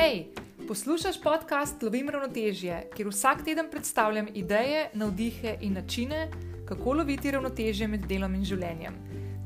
[0.00, 0.24] Hej,
[0.68, 6.30] poslušaj podcast Lovim ravnotežje, kjer vsak teden predstavljam ideje, navdihe in načine,
[6.68, 8.96] kako loviti ravnotežje med delom in življenjem.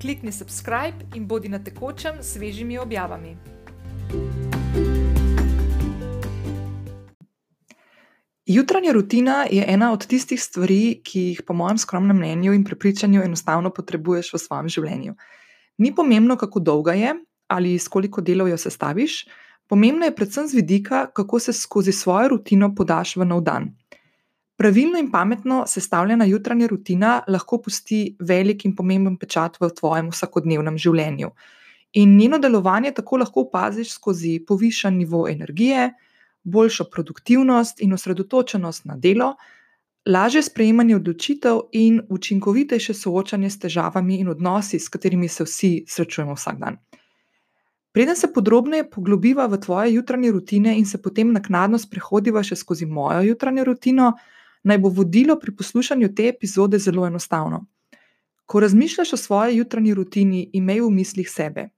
[0.02, 3.34] Klikni subscribe in bodi na tekočem s svežimi objavami.
[8.46, 13.26] Jutranja rutina je ena od tistih stvari, ki jih, po mojem skromnem mnenju in prepričanju,
[13.26, 15.16] enostavno potrebuješ v svojem življenju.
[15.78, 17.16] Ni pomembno, kako dolga je
[17.48, 19.24] ali s koliko delov jo sestaviš,
[19.66, 23.70] Pomembno je predvsem z vidika, kako se skozi svojo rutino podaš v nov dan.
[24.56, 30.78] Pravilno in pametno sestavljena jutranja rutina lahko pusti velik in pomemben pečat v tvojem vsakodnevnem
[30.78, 31.30] življenju.
[31.94, 35.92] In njeno delovanje tako lahko opaziš skozi povišen nivo energije,
[36.44, 39.34] boljšo produktivnost in osredotočenost na delo,
[40.06, 46.34] lažje sprejemanje odločitev in učinkovitejše soočanje s težavami in odnosi, s katerimi se vsi srečujemo
[46.34, 46.78] vsak dan.
[47.94, 52.88] Preden se podrobneje poglobiva v tvoje jutranje rutine in se potem naknadno sprehodiva še skozi
[52.90, 54.08] mojo jutranjo rutino,
[54.66, 57.60] naj bo vodilo pri poslušanju te epizode zelo enostavno.
[58.50, 61.68] Ko razmišljaš o svoji jutranji rutini, imej v mislih sebe.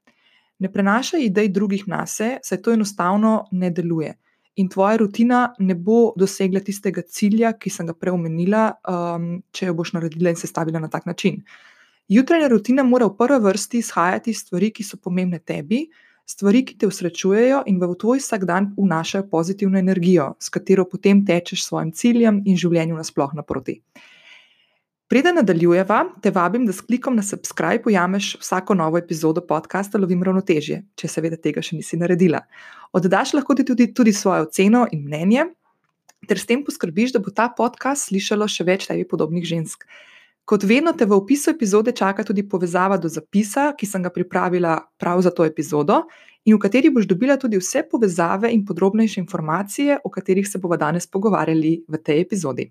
[0.59, 4.15] Ne prenašaj idej drugih na sebe, saj to enostavno ne deluje.
[4.57, 9.69] In tvoja rutina ne bo dosegla tistega cilja, ki sem ga prej omenila, um, če
[9.69, 11.43] jo boš naredila in sestavila na tak način.
[12.09, 15.85] Jutranja rutina mora v prvi vrsti izhajati iz stvari, ki so pomembne tebi,
[16.27, 21.65] stvari, ki te usrečujejo in v tvoj vsakdan vnašajo pozitivno energijo, s katero potem tečeš
[21.65, 23.81] svojim ciljem in življenju nasploh naproti.
[25.07, 30.25] Preden nadaljujeva, te vabim, da s klikom na subscribe pojameš vsako novo epizodo podcasta Lovim
[30.27, 32.41] ravnotežje, če seveda tega še nisi naredila.
[32.91, 35.47] Oddaš lahko tudi, tudi svojo oceno in mnenje,
[36.27, 39.87] ter s tem poskrbiš, da bo ta podcast slišalo še več tebi podobnih žensk.
[40.47, 44.79] Kot vedno te v opisu epizode čaka tudi povezava do zapisa, ki sem ga pripravila
[44.99, 46.05] prav za to epizodo,
[46.47, 50.79] in v kateri boš dobila tudi vse povezave in podrobnejše informacije, o katerih se bomo
[50.79, 52.71] danes pogovarjali v tej epizodi.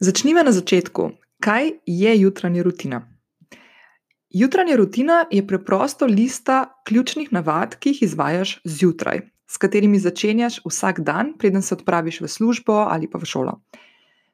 [0.00, 1.10] Začnimo na začetku.
[1.40, 3.00] Kaj je jutranja rutina?
[4.30, 11.00] Jutranja rutina je preprosto lista ključnih navad, ki jih izvajaš zjutraj, s katerimi začenjaš vsak
[11.00, 13.62] dan, preden se odpraviš v službo ali pa v šolo.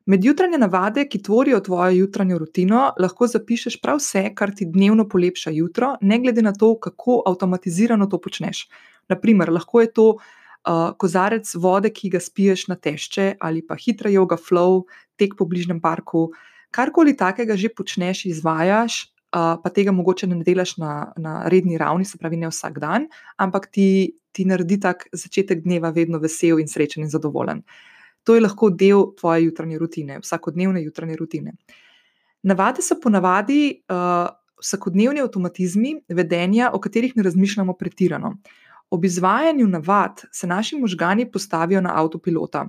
[0.07, 5.09] Med jutranje navade, ki tvorijo tvojo jutranjo rutino, lahko zapišeš prav vse, kar ti dnevno
[5.11, 8.69] polepša jutro, ne glede na to, kako avtomatizirano to počneš.
[9.11, 14.13] Naprimer, lahko je to uh, kozarec vode, ki ga spiješ na tešče, ali pa hitra
[14.15, 14.85] yoga flow,
[15.19, 16.29] tek po bližnjem parku.
[16.71, 19.01] Karkoli takega že počneš, izvajaš,
[19.35, 23.11] uh, pa tega mogoče ne delaš na, na redni ravni, se pravi, ne vsak dan,
[23.43, 27.67] ampak ti, ti naredi tak začetek dneva vedno vesel in srečen in zadovoljen.
[28.27, 31.55] To je lahko del tvoje jutranje rutine, vsakodnevne jutranje rutine.
[32.43, 34.27] Navade so ponavadi uh,
[34.63, 38.37] vsakodnevni avtomatizmi vedenja, o katerih ne razmišljamo pretirano.
[38.91, 42.69] Ob izvajanju navad se naši možgani postavijo na avtopilota.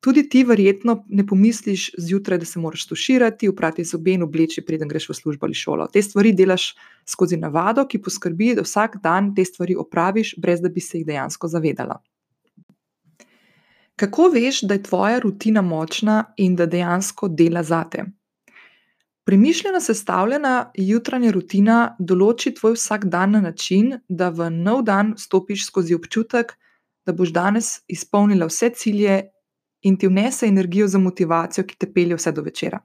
[0.00, 4.88] Tudi ti, verjetno, ne pomisliš zjutraj, da se moraš tuširati, uprati zobe in obleči, preden
[4.88, 5.88] greš v službo ali šolo.
[5.92, 6.74] Te stvari delaš
[7.06, 11.06] skozi navado, ki poskrbi, da vsak dan te stvari opraviš, brez da bi se jih
[11.06, 11.98] dejansko zavedala.
[13.98, 18.04] Kako veš, da je tvoja rutina močna in da dejansko dela zate?
[19.26, 25.66] Premišljeno sestavljena jutranja rutina določi tvoj vsak dan na način, da v nov dan stopiš
[25.66, 26.54] skozi občutek,
[27.06, 29.18] da boš danes izpolnila vse cilje
[29.82, 32.78] in ti vnese energijo za motivacijo, ki te pelje vse do večera.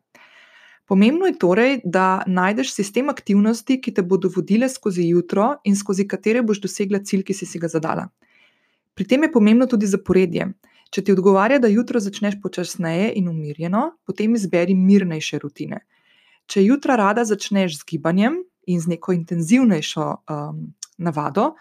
[0.90, 6.10] Pomembno je torej, da najdeš sistem aktivnosti, ki te bodo vodile skozi jutro in skozi
[6.10, 8.10] katere boš dosegla cilj, ki si, si ga zadala.
[8.98, 10.50] Pri tem je pomembno tudi zaporedje.
[10.94, 15.82] Če ti odgovarja, da jutro začneš počasneje in umirjeno, potem izberi mirnejše rutine.
[16.46, 20.60] Če jutra rada začneš z gibanjem in z neko intenzivnejšo um,
[21.02, 21.54] navado,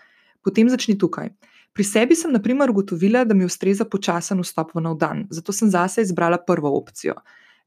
[0.44, 1.32] potem začni tukaj.
[1.72, 5.54] Pri sebi sem, na primer, ugotovila, da mi ustreza počasen vstop v nov dan, zato
[5.56, 7.16] sem zase izbrala prvo opcijo.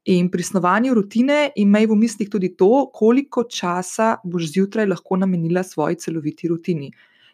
[0.06, 5.66] In pri snovanju rutine imej v mislih tudi to, koliko časa boš zjutraj lahko namenila
[5.66, 6.92] svoji celoviti rutini.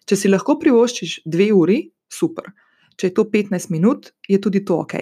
[0.08, 2.48] Če si lahko privoščiš dve uri, super.
[2.96, 4.94] Če je to 15 minut, je tudi to ok.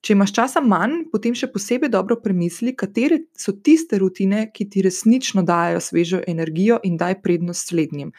[0.00, 4.84] Če imaš časa manj, potem še posebej dobro premisli, katere so tiste rutine, ki ti
[4.84, 8.14] resnično dajo svežo energijo in daj prednost slednjim.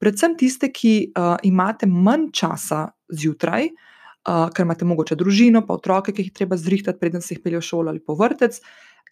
[0.00, 6.14] Predvsem tiste, ki uh, imate manj časa zjutraj, uh, ker imate mogoče družino, pa otroke,
[6.16, 8.60] ki jih treba zrihtati, preden se jih pelje v šolo ali po vrtec,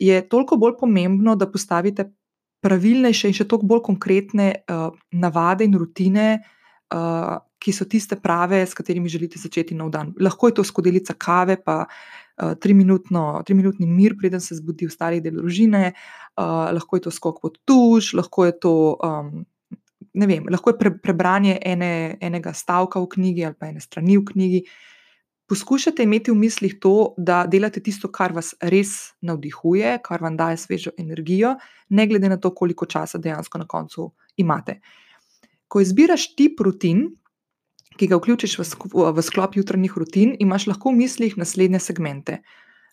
[0.00, 2.08] je toliko bolj pomembno, da postavite
[2.64, 6.28] pravilnejše in še toliko bolj konkretne uh, navade in rutine,
[6.94, 10.12] uh, ki so tiste prave, s katerimi želite začeti nov dan.
[10.22, 15.40] Lahko je to skodelica kave, pa uh, triminutni mir, preden se zbudi v starih del
[15.40, 19.42] družine, uh, lahko je to skok pod tuš, lahko je to um,
[20.16, 24.16] ne vem, lahko je pre, prebranje ene, enega stavka v knjigi ali pa ene strani
[24.16, 24.60] v knjigi.
[25.46, 30.58] Poskušajte imeti v mislih to, da delate tisto, kar vas res navdihuje, kar vam daje
[30.58, 31.54] svežo energijo,
[31.94, 34.08] ne glede na to, koliko časa dejansko na koncu
[34.42, 34.80] imate.
[35.68, 37.06] Ko izbiraš tip rutin,
[37.96, 38.64] ki ga vključiš v,
[39.16, 42.40] v sklop jutranjih rutin, imaš lahko v mislih naslednje segmente.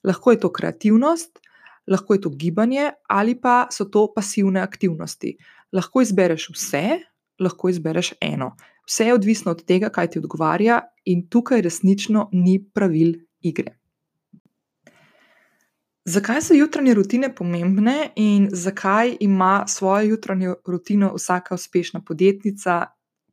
[0.04, 1.40] Lahko je to kreativnost,
[1.88, 5.38] lahko je to gibanje ali pa so to pasivne aktivnosti.
[5.74, 7.00] Lahko izbereš vse,
[7.40, 8.54] lahko izbereš eno.
[8.88, 13.78] Vse je odvisno od tega, kaj ti odgovarja, in tukaj resnično ni pravil igre.
[16.06, 22.86] Zakaj so jutranje rutine pomembne in zakaj ima svojo jutranjo rutino vsaka uspešna podjetnica,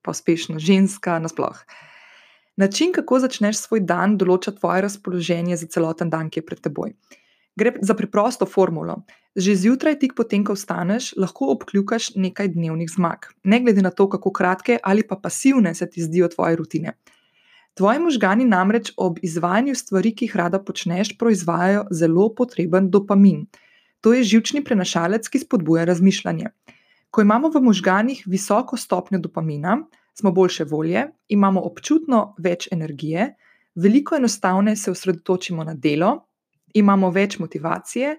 [0.03, 1.65] pa uspešna ženska nasploh?
[2.57, 6.93] Način, kako začneš svoj dan, določa tvoje razpoloženje za celoten dan, ki je pred teboj.
[7.57, 9.03] Gre za preprosto formulo.
[9.37, 14.09] Že zjutraj, tik potem, ko vstaneš, lahko obkljukaš nekaj dnevnih zmag, ne glede na to,
[14.11, 16.97] kako kratke ali pa pasivne se ti zdijo tvoje rutine.
[17.79, 23.47] Tvoji možgani namreč ob izvajanju stvari, ki jih rada počneš, proizvajajo zelo potreben dopamin.
[24.01, 26.51] To je živčni prenašalec, ki spodbuja razmišljanje.
[27.11, 29.79] Ko imamo v možganih visoko stopnjo dopamina,
[30.15, 33.35] smo boljše volje, imamo občutno več energije,
[33.75, 36.13] veliko enostavneje se osredotočimo na delo,
[36.75, 38.17] imamo več motivacije,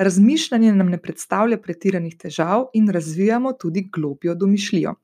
[0.00, 4.94] razmišljanje nam ne predstavlja pretiranih težav in razvijamo tudi globjo domišljijo.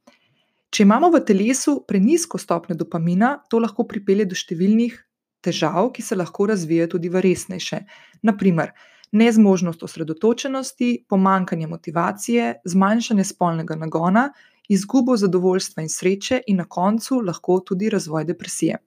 [0.70, 4.96] Če imamo v telesu prenisko stopnjo dopamina, to lahko pripelje do številnih
[5.44, 7.82] težav, ki se lahko razvijajo tudi v resnejše.
[8.26, 8.72] Naprimer,
[9.16, 14.30] nezmožnost osredotočenosti, pomankanje motivacije, zmanjšanje spolnega nagona,
[14.68, 18.78] izgubo zadovoljstva in sreče, in na koncu lahko tudi razvoj depresije.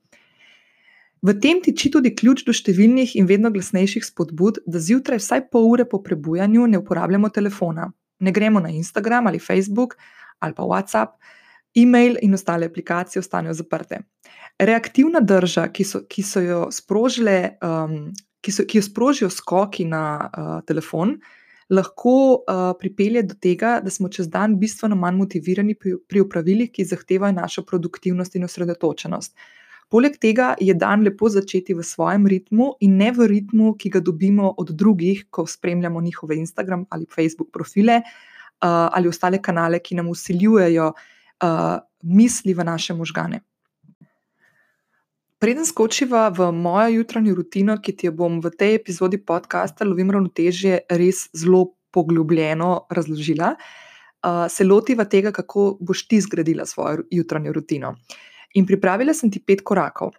[1.22, 5.68] V tem tiči tudi ključ do številnih in vedno glasnejših spodbud, da zjutraj vsaj pol
[5.68, 7.90] ure po prebujanju ne uporabljamo telefona,
[8.20, 9.98] ne gremo na Instagram ali Facebook
[10.40, 11.18] ali pa WhatsApp,
[11.76, 14.00] e-mail in ostale aplikacije ostanejo zaprte.
[14.60, 19.86] Reaktivna drža, ki so, ki so jo sprožile, um, ki, so, ki jo sprožijo skoki
[19.86, 21.18] na uh, telefon,
[21.70, 26.72] lahko uh, pripelje do tega, da smo čez dan bistveno manj motivirani pri, pri upravilih,
[26.74, 29.36] ki zahtevajo našo produktivnost in osredotočenost.
[29.90, 34.02] Poleg tega je dan lepo začeti v svojem ritmu in ne v ritmu, ki ga
[34.06, 39.96] dobimo od drugih, ko spremljamo njihove Instagram ali Facebook profile uh, ali ostale kanale, ki
[39.96, 43.42] nam usiljujejo uh, misli v naše možgane.
[45.40, 50.12] Preden skočiva v mojo jutranjo rutino, ki ti jo bom v tej epizodi podcasta Lovim
[50.12, 57.56] ravnotežje res zelo poglobljeno razložila, uh, se lotiva tega, kako boš ti zgradila svojo jutranjo
[57.56, 57.94] rutino.
[58.60, 60.12] In pripravila sem ti pet korakov.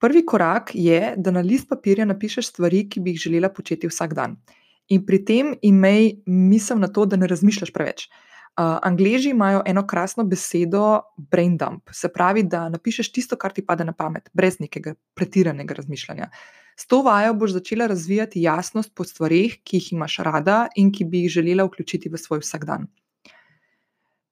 [0.00, 4.16] Prvi korak je, da na list papirja napišeš stvari, ki bi jih želela početi vsak
[4.16, 4.40] dan.
[4.88, 8.08] In pri tem imej misel na to, da ne razmišljaš preveč.
[8.08, 13.64] Uh, Angleži imajo eno krasno besedo brain dump, se pravi, da napišeš tisto, kar ti
[13.66, 16.28] pade na pamet, brez nekega pretiranega razmišljanja.
[16.76, 21.04] S to vajo boš začela razvijati jasnost po stvarih, ki jih imaš rada in ki
[21.04, 22.86] bi jih želela vključiti v svoj vsakdan.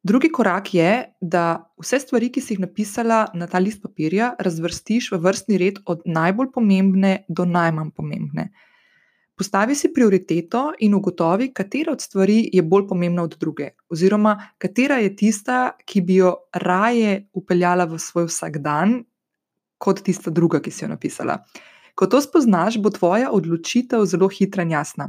[0.03, 5.11] Drugi korak je, da vse stvari, ki si jih napisala na ta list papirja, razvrstiš
[5.13, 8.49] v vrstni red od najbolj pomembne do najmanj pomembne.
[9.41, 14.99] Postavi si prioriteto in ugotovi, katera od stvari je bolj pomembna od druge, oziroma katera
[15.01, 18.99] je tista, ki bi jo raje upeljala v svoj vsakdan,
[19.81, 21.39] kot tista druga, ki si jo napisala.
[21.97, 25.09] Ko to spoznaš, bo tvoja odločitev zelo hitra in jasna.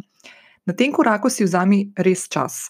[0.66, 2.70] Na tem koraku si vzami res čas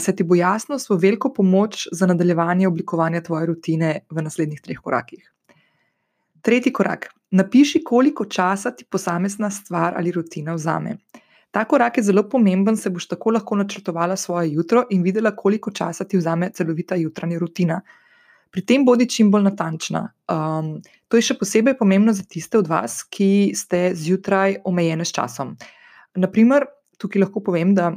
[0.00, 4.78] se ti bo jasnost v veliko pomoč za nadaljevanje oblikovanja tvoje rutine v naslednjih treh
[4.78, 5.32] korakih.
[6.48, 7.10] Tretji korak.
[7.30, 10.94] Napiši, koliko časa ti posamezna stvar ali rutina vzame.
[11.50, 15.70] Ta korak je zelo pomemben, se boš tako lahko načrtovala svoje jutro in videla, koliko
[15.70, 17.80] časa ti vzame celovita jutranja rutina.
[18.50, 20.06] Pri tem bodi čim bolj natančna.
[20.32, 20.70] Um,
[21.08, 25.52] to je še posebej pomembno za tiste od vas, ki ste zjutraj omejene s časom.
[26.16, 26.64] Naprimer,
[26.96, 27.92] tukaj lahko povem, da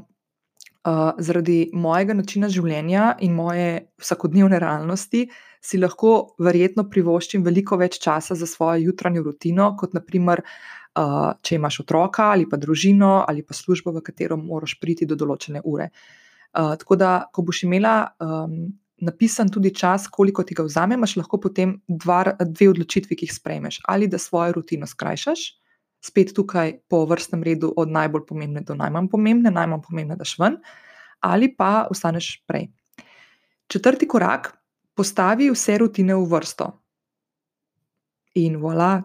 [0.82, 3.66] Uh, zaradi mojega načina življenja in moje
[4.02, 5.28] vsakodnevne realnosti
[5.62, 11.58] si lahko verjetno privoščim veliko več časa za svojo jutranjo rutino, kot naprimer, uh, če
[11.60, 15.92] imaš otroka ali pa družino ali pa službo, v katero moraš priti do določene ure.
[16.52, 21.16] Uh, tako da, ko boš imela um, napisan tudi čas, koliko ti ga vzame, imaš
[21.22, 23.80] lahko potem dva, dve odločitvi, ki jih sprejmeš.
[23.90, 25.46] Ali da svojo rutino skrajšaš,
[26.02, 30.58] spet tukaj po vrstnem redu, od najbolj pomembne do najmanj pomembne, najmanj pomembne, daš ven,
[31.22, 32.70] ali pa ostaneš prej.
[33.72, 34.52] Četrti korak,
[35.02, 36.68] postavi vse rutine v vrsto.
[38.38, 39.02] In voilà,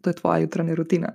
[0.00, 1.10] to je tvoja jutranja rutina.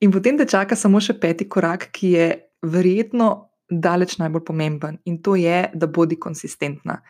[0.00, 2.26] In potem te čaka samo še peti korak, ki je
[2.64, 3.28] verjetno
[3.68, 7.02] daleč najbolj pomemben, in to je, da bodi konsistentna.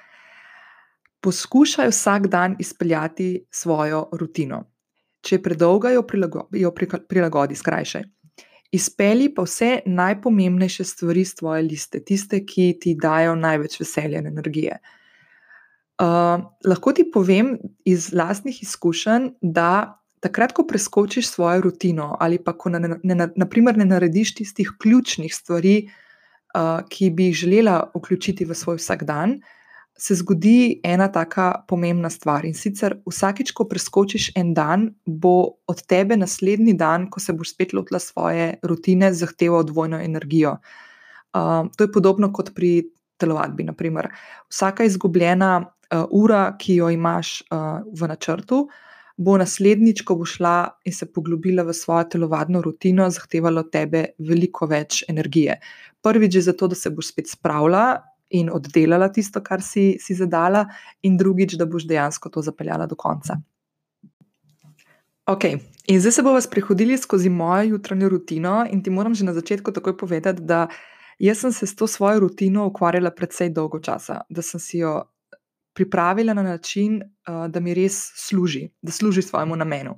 [1.23, 4.65] Poskušaj vsak dan izpeljati svojo rutino.
[5.23, 8.09] Če je predolga, jo, prilago, jo prilagodi, skrajšaj.
[8.75, 14.31] Izpeli pa vse najpomembnejše stvari z tvoje liste, tiste, ki ti dajo največ veselja in
[14.33, 14.81] energije.
[14.81, 14.97] Uh,
[16.01, 22.71] lahko ti povem iz lastnih izkušenj, da takrat, ko preskočiš svojo rutino ali pa ko
[22.73, 25.91] ne, ne, naprimer, ne narediš tistih ključnih stvari,
[26.55, 29.57] uh, ki bi jih želela vključiti v svoj vsakdan, uh,
[30.01, 32.47] se zgodi ena taka pomembna stvar.
[32.49, 37.53] In sicer vsakič, ko preskočiš en dan, bo od tebe naslednji dan, ko se boš
[37.53, 40.57] spet lotila svoje rutine, zahteval dvojno energijo.
[41.35, 42.89] Uh, to je podobno kot pri
[43.21, 43.69] telovadbi.
[43.69, 44.09] Naprimer.
[44.49, 48.65] Vsaka izgubljena uh, ura, ki jo imaš uh, v načrtu,
[49.21, 50.55] bo naslednjič, ko bo šla
[50.89, 55.59] in se poglobila v svojo telovadno rutino, zahtevalo od tebe veliko več energije.
[56.03, 60.65] Prvič je zato, da se boš spet spravila in oddelala tisto, kar si, si zadala,
[61.03, 63.37] in drugič, da boš dejansko to zapeljala do konca.
[65.31, 65.45] Ok,
[65.87, 69.73] in zdaj se bomo sprehodili skozi mojo jutranjo rutino, in ti moram že na začetku
[69.73, 70.69] takoj povedati, da
[71.19, 75.03] jaz sem se s to svojo rutino ukvarjala predvsej dolgo časa, da sem si jo
[75.75, 79.97] pripravila na način, da mi res služi, da služi svojemu namenu.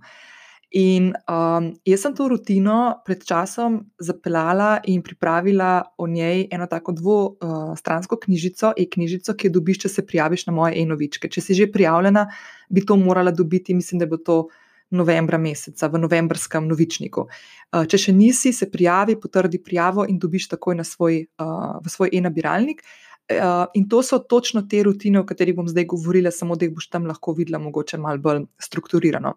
[0.73, 6.95] In um, jaz sem to rutino pred časom zapeljala in pripravila o njej eno tako
[6.97, 11.29] dvostransko uh, knjižico, e-knjižico, ki jo dobiš, če se prijaviš na moje e-novičke.
[11.29, 12.25] Če si že prijavljena,
[12.73, 14.47] bi to morala dobiti, mislim, da bo to
[14.97, 17.27] novembra meseca v novembrskem novičniku.
[17.29, 22.17] Uh, če še nisi, se prijavi, potrdi prijavo in dobiš takoj svoj, uh, v svoj
[22.17, 22.81] e-nabiralnik.
[23.39, 26.75] Uh, in to so točno te rutine, o katerih bom zdaj govorila, samo da jih
[26.75, 29.37] boš tam lahko videla, mogoče malo bolj strukturirano.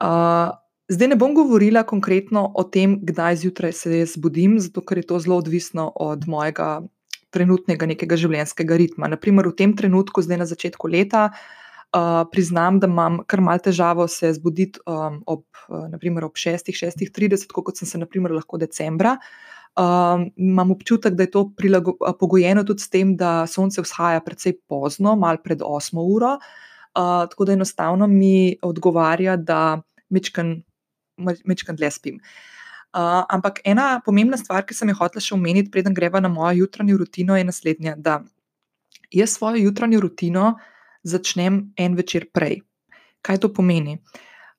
[0.00, 0.54] Uh,
[0.88, 5.06] zdaj ne bom govorila konkretno o tem, kdaj zjutraj se jaz zbudim, zato ker je
[5.06, 6.82] to zelo odvisno od mojega
[7.34, 9.10] trenutnega nekega življenjskega ritma.
[9.12, 14.06] Naprimer, v tem trenutku, zdaj na začetku leta, uh, priznam, da imam kar mal težavo
[14.08, 19.16] se zbuditi um, ob, uh, naprimer, ob 6, 6:30, kot sem se naprimer, lahko decembra.
[19.76, 21.50] Um, imam občutek, da je to
[22.20, 26.38] pogojeno tudi s tem, da sonce vzhaja precej pozno, malo pred 8 uro.
[26.96, 32.20] Uh, tako da enostavno mi odgovarja, da mečkam dlje spim.
[32.96, 36.62] Uh, ampak ena pomembna stvar, ki sem jo hotela še omeniti, preden greva na mojo
[36.62, 37.92] jutranjo rutino, je naslednja.
[38.00, 38.22] Da
[39.12, 40.54] jaz svojo jutranjo rutino
[41.04, 42.62] začnem en večer prej.
[43.20, 43.98] Kaj to pomeni?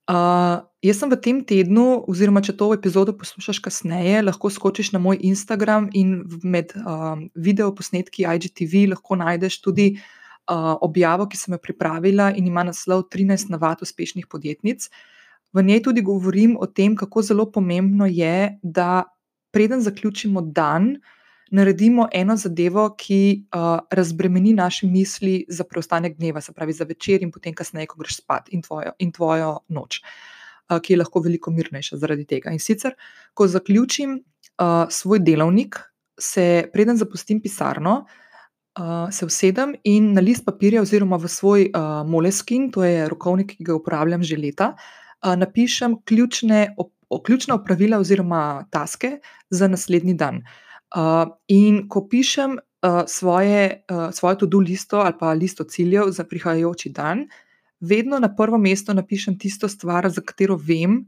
[0.05, 5.01] Uh, jaz sem v tem tednu, oziroma če to epizodo poslušaš kasneje, lahko skočiš na
[5.01, 11.57] moj Instagram in med uh, video posnetki IGTV lahko najdeš tudi uh, objavo, ki sem
[11.57, 14.89] jo pripravila in ima naslov 13 navad uspešnih podjetnic.
[15.55, 19.07] V njej tudi govorim o tem, kako zelo pomembno je, da
[19.55, 20.99] preden zaključimo dan,
[21.49, 27.23] naredimo eno zadevo, ki uh, razbremeni naše misli za preostanek dneva, se pravi za večer
[27.23, 30.36] in potem kasneje, ko greš spat in tvojo, in tvojo noč, uh,
[30.67, 32.51] ki je lahko veliko mirnejša zaradi tega.
[32.51, 32.95] In sicer,
[33.33, 35.79] ko zaključim uh, svoj delovnik,
[36.19, 38.27] se preden zapustim pisarno, uh,
[38.79, 43.55] uh, se usedem in na list papirja, oziroma v svoj uh, moleskin, to je rokovnik,
[43.57, 46.93] ki ga uporabljam že leta, uh, napišem ključne, op,
[47.25, 49.17] ključna opravila oziroma taske
[49.49, 50.43] za naslednji dan.
[50.95, 56.23] Uh, in ko pišem uh, svoje, uh, svojo to-do listo ali pa listo ciljev za
[56.23, 57.27] prihajajoči dan,
[57.79, 61.05] vedno na prvo mesto napišem tisto stvar, za katero vem,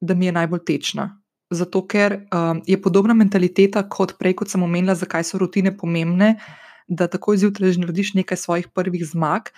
[0.00, 1.10] da mi je najbolj tečna.
[1.50, 6.36] Zato, ker um, je podobna mentaliteta kot prej, kot sem omenila, zakaj so rutine pomembne.
[6.36, 9.50] Uh, da takoj zjutraj že narediš nekaj svojih prvih zmag.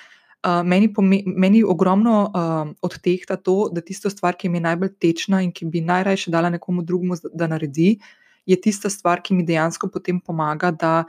[0.47, 0.95] Uh, meni,
[1.27, 5.67] meni ogromno uh, odtehta to, da tisto stvar, ki mi je najbolj tečna in ki
[5.67, 7.99] bi najraje dala nekomu drugemu, da naredi,
[8.47, 11.05] je tista stvar, ki mi dejansko potem pomaga, da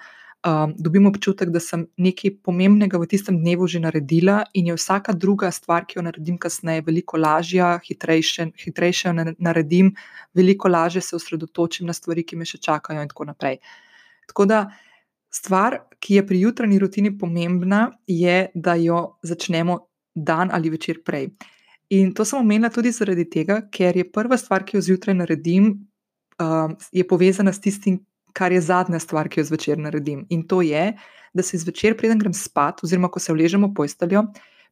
[0.48, 5.14] um, dobim občutek, da sem nekaj pomembnega v tistem dnevu že naredila in je vsaka
[5.14, 9.94] druga stvar, ki jo naredim kasneje, veliko lažja, hitrejše, hitrejše jo naredim,
[10.34, 13.60] veliko lažje se osredotočim na stvari, ki me še čakajo, in tako naprej.
[14.28, 14.68] Tako da.
[15.30, 19.76] Stvar, ki je pri jutranji rutini pomembna, je, da jo začnemo
[20.16, 21.28] dan ali večer prej.
[21.94, 25.70] In to sem omenila tudi zaradi tega, ker je prva stvar, ki jo zjutraj naredim,
[26.42, 28.00] uh, je povezana s tistim,
[28.34, 30.26] kar je zadnja stvar, ki jo zvečer naredim.
[30.30, 30.94] In to je,
[31.34, 34.26] da se zvečer, preden grem spat, oziroma ko se vležemo v posteljo,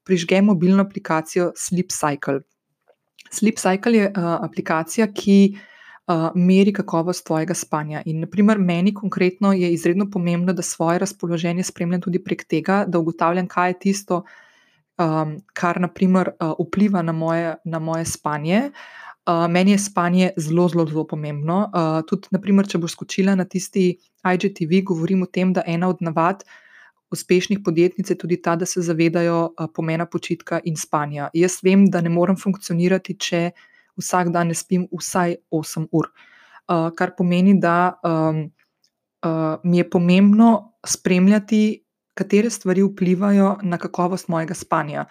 [0.08, 2.42] prižgem mobilno aplikacijo Sleep Cycle.
[3.32, 8.02] Sleep Cycle je uh, aplikacija, ki uh, meri kakovost tvojega spanja.
[8.06, 13.00] In, naprimer, meni konkretno je izredno pomembno, da svoje razpoloženje spremljam tudi prek tega, da
[13.00, 14.24] ugotavljam, kaj je tisto,
[14.98, 18.70] um, kar naprimer, uh, vpliva na moje, na moje spanje.
[18.72, 19.07] Uh,
[19.52, 21.58] meni je spanje zelo, zelo, zelo pomembno.
[21.68, 26.00] Uh, tudi, naprimer, če boš skočila na tisti IGTV, govorim o tem, da ena od
[26.02, 26.46] navad
[27.12, 31.30] uspešnih podjetnic je tudi ta, da se zavedajo uh, pomena počitka in spanja.
[31.34, 33.52] Jaz vem, da ne morem funkcionirati, če
[33.98, 38.44] vsak dan ne spim vsaj 8 ur, uh, kar pomeni, da um,
[39.26, 40.52] uh, mi je pomembno
[40.86, 41.84] spremljati,
[42.18, 45.06] katere stvari vplivajo na kakovost mojega spanja.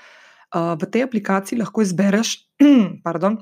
[0.55, 2.37] Uh, v tej aplikaciji lahko izbereš,
[3.07, 3.41] pardon,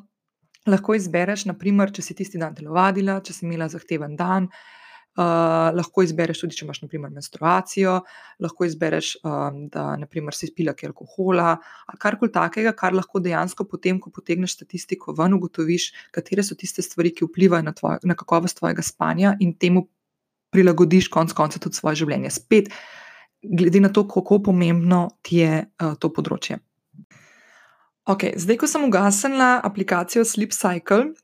[0.70, 4.48] lahko izbereš, naprimer, če si tisti dan telovadila, če si imela zahteven dan.
[5.14, 8.00] Uh, lahko izbereš tudi, če imaš naprimer, menstruacijo,
[8.42, 13.68] lahko izbereš, um, da naprimer, si spila kaj alkohola ali karkoli takega, kar lahko dejansko
[13.70, 18.18] potem, ko potegneš statistiko ven, ugotoviš, katere so tiste stvari, ki vplivajo na, tvoj, na
[18.18, 19.84] kakovost tvojega spanja in temu
[20.50, 22.34] prilagodiš konec konca tudi svoje življenje.
[22.34, 22.74] Spet,
[23.38, 26.58] glede na to, kako pomembno ti je uh, to področje.
[28.04, 31.14] Okay, zdaj, ko sem ugasnila aplikacijo Sleep Cycle,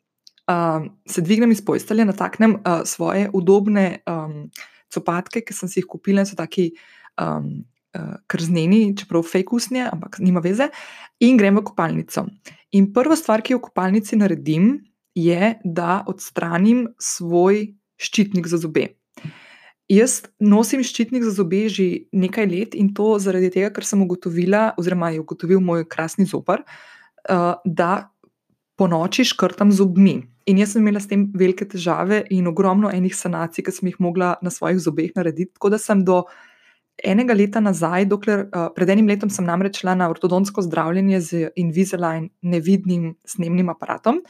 [0.49, 4.47] uh, se dvignem iz postelje, nataknem uh, svoje udobne um,
[4.89, 6.71] copatke, ki sem si jih kupila, so taki
[7.21, 7.51] um,
[7.93, 10.71] uh, krzneni, čeprav fake usnje, ampak nima veze,
[11.21, 12.25] in grem v kopalnico.
[12.73, 14.79] In prva stvar, ki jo v kopalnici naredim,
[15.13, 17.67] je, da odstranim svoj
[18.01, 18.87] ščitnik za zobe.
[19.91, 24.71] Jaz nosim ščitnik za zobe že nekaj let in to zaradi tega, ker sem ugotovila,
[24.79, 28.11] oziroma je ugotovil moj krasni zopr, uh, da
[28.79, 30.21] po noči škrtam zobmi.
[30.47, 33.99] In jaz sem imela s tem velike težave in ogromno enih sanacij, ki sem jih
[34.01, 35.53] mogla na svojih zobeh narediti.
[35.59, 36.23] Tako da sem do
[37.03, 41.51] enega leta nazaj, dokler, uh, pred enim letom sem namreč šla na ortodontsko zdravljenje z
[41.59, 44.23] Invisalign nevidnim snemnim aparatom.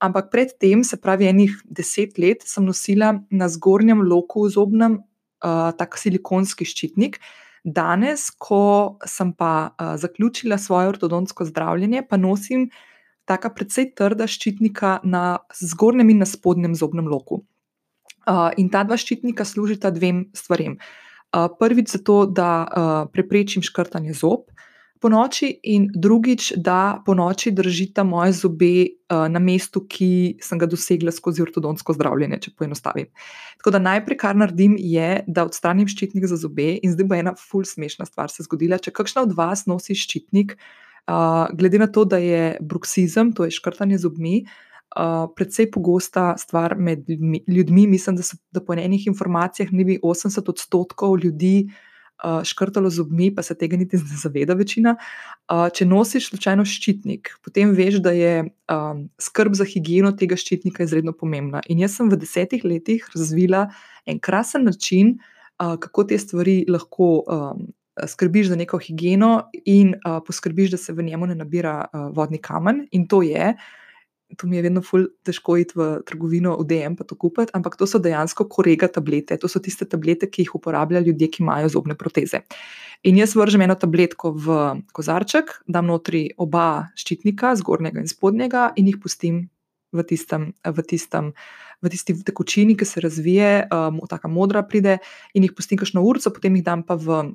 [0.00, 4.96] Ampak predtem, se pravi, enih deset let, sem nosila na zgornjem loku zobnem
[5.44, 7.18] uh, tak silikonski ščitnik.
[7.64, 12.70] Danes, ko sem pa uh, zaključila svoje ortodontsko zdravljenje, pa nosim
[13.28, 17.42] tako precej trda ščitnika na zgornjem in na spodnjem zobnem loku.
[18.24, 20.78] Uh, in ta dva ščitnika služita dvem stvarem.
[21.30, 24.48] Uh, prvič, zato, da uh, preprečim škrtanje zob,
[25.00, 30.60] po noči, in drugič, da po noči držita moje zobe uh, na mestu, ki sem
[30.60, 33.08] ga dosegla skozi ortodontsko zdravljenje, če poenostavim.
[33.60, 37.34] Tako da najprej, kar naredim, je, da odstranim ščitnik za zobe, in zdaj bo ena
[37.38, 38.76] ful smešna stvar se zgodila.
[38.76, 40.58] Če kakšna od vas nosi ščitnik,
[41.08, 44.44] uh, glede na to, da je bruksizem, to je škrtanje zobmi.
[44.90, 47.08] Uh, predvsej pogosta stvar med
[47.48, 47.86] ljudmi.
[47.88, 51.86] Mislim, da, so, da po enih informacijah ni bi 80 odstotkov ljudi uh,
[52.24, 54.96] uh, škrtalo zobmi, pa se tega niti ne zaveda večina.
[55.50, 60.84] Uh, če nosiš slučajno ščitnik, potem veš, da je um, skrb za higieno tega ščitnika
[60.86, 61.64] izredno pomembna.
[61.68, 63.66] In jaz sem v desetih letih razvila
[64.06, 65.18] en krasen način,
[65.58, 67.12] uh, kako te stvari lahko.
[67.26, 67.68] Um,
[68.00, 72.38] Skrbiš za neko higieno, in uh, poskrbiš, da se v njemu ne nabira uh, vodni
[72.40, 73.50] kamen, in to je,
[74.36, 77.76] to mi je vedno ful težko iti v trgovino, v DM, pa to kupiti, ampak
[77.76, 79.38] to so dejansko korega tablete.
[79.40, 82.44] To so tiste tablete, ki jih uporabljajo ljudje, ki imajo zobne proteze.
[83.08, 84.60] In jaz vržem eno tabletko v
[84.92, 89.48] kozarček, dam notri oba ščitnika, zgornjega in spodnjega, in jih pustim
[89.92, 90.52] v tistem.
[90.64, 91.34] V tistem
[91.80, 94.98] V tisti tekočini, ki se razvije, um, tako modra pride,
[95.32, 97.32] in jih pustim kakšno uro, potem jih dam pa v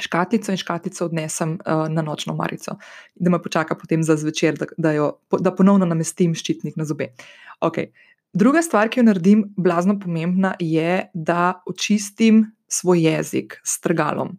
[0.00, 2.76] škatlico in škatlico odnesem uh, na nočno marico,
[3.14, 7.12] da me počaka potem za zvečer, da, da, jo, da ponovno namestim ščitnik na zobe.
[7.60, 7.92] Okay.
[8.36, 14.36] Druga stvar, ki jo naredim, blazno pomembna, je, da očistim svoj jezik s trgalom.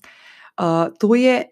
[0.58, 1.46] Uh, to je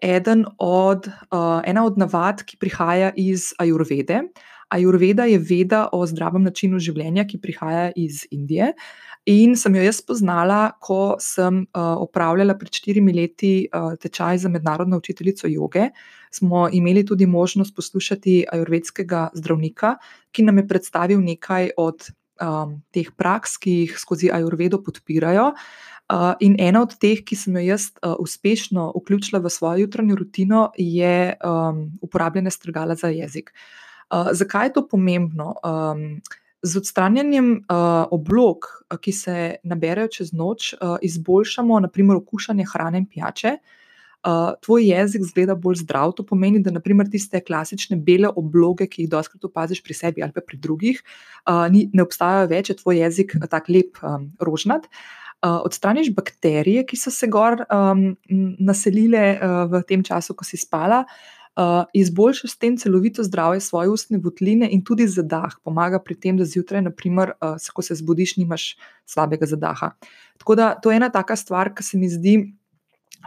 [0.58, 4.22] od, uh, ena od navad, ki prihaja iz Ajurvede.
[4.68, 8.72] Ajurveda je veda o zdravem načinu življenja, ki prihaja iz Indije.
[9.26, 14.48] In sem jo jaz spoznala, ko sem uh, opravljala pred štirimi leti uh, tečaj za
[14.48, 15.88] mednarodno učiteljico joge.
[16.30, 19.96] Smo imeli tudi možnost poslušati ajurvedskega zdravnika,
[20.30, 22.06] ki nam je predstavil nekaj od
[22.38, 25.50] um, teh praks, ki jih skozi ajurvedo podpirajo.
[26.06, 30.22] Uh, in ena od teh, ki sem jo jaz uh, uspešno vključila v svojo jutranjo
[30.22, 33.50] rutino, je um, uporabljanje strgala za jezik.
[34.06, 35.56] Uh, zakaj je to pomembno?
[35.66, 36.20] Um,
[36.62, 38.66] Z odstranjanjem uh, oblog,
[39.00, 43.56] ki se naberajo čez noč, uh, izboljšamo, naprimer, okušanje hrane in pijače.
[44.26, 46.16] Uh, tvoj jezik zgleda bolj zdrav.
[46.18, 50.34] To pomeni, da naprimer, tiste klasične bele obloge, ki jih doskrat opaziš pri sebi ali
[50.34, 51.02] pa pri drugih,
[51.46, 54.88] uh, ni, ne obstajajo več, je tvoj jezik tako lep, um, rožnat.
[55.44, 58.16] Uh, odstraniš bakterije, ki so se gor um,
[58.58, 63.60] naselile uh, v tem času, ko si spala, uh, uh, izboljša s tem celovito zdravje
[63.60, 67.94] svoje ustne votline in tudi zadah, pomaga pri tem, da zjutraj, naprimer, uh, ko se
[67.94, 69.92] zbudiš, nimaš slabega zadaha.
[70.38, 72.38] Tako da to je ena taka stvar, ki se mi zdi.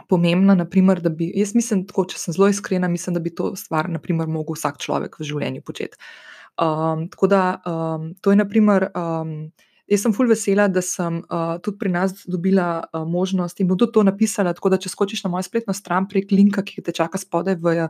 [0.08, 3.50] Pomembna, naprimer, da bi, jaz mislim, tako, če sem zelo iskrena, mislim, da bi to
[3.58, 5.98] stvar, naprimer, mogel vsak človek v življenju početi.
[6.56, 9.50] Um, tako da um, to je, naprimer, um,
[9.90, 13.78] jaz sem fulj vesela, da sem uh, tudi pri nas dobila uh, možnost in bom
[13.78, 14.52] tudi to napisala.
[14.54, 17.74] Tako da, če skočiš na mojo spletno stran prek linka, ki te čaka spodaj v
[17.82, 17.88] uh,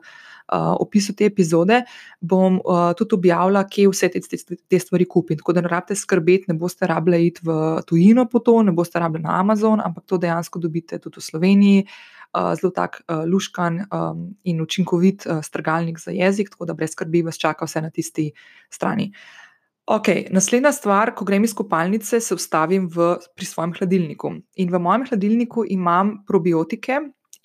[0.81, 1.83] opisu te epizode,
[2.21, 5.41] bom uh, tudi objavila, kje vse te, te, te stvari kupim.
[5.41, 7.59] Tako da ne rabite skrbeti, ne boste rabili iti v
[7.89, 11.85] tujino po to, ne boste rabili na Amazon, ampak to dejansko dobite tudi v Sloveniji.
[12.31, 16.95] Uh, zelo tak uh, luškan um, in učinkovit uh, strgalnik za jezik, tako da brez
[16.95, 18.29] skrbi vas čaka vse na tisti
[18.71, 19.11] strani.
[19.11, 19.50] Uh,
[19.91, 24.29] Ok, naslednja stvar, ko grem iz kopalnice, se ustavim v, pri svojem hladilniku.
[24.63, 27.01] In v mojem hladilniku imam probiotike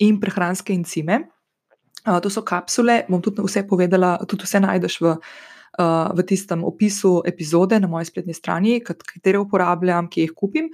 [0.06, 1.24] in prehranske encime.
[2.04, 6.62] Uh, to so kapsule, bom tudi vse povedala, tudi vse najdeš v, uh, v tistem
[6.62, 10.68] opisu epizode na moji spletni strani, katere uporabljam, ki jih kupim.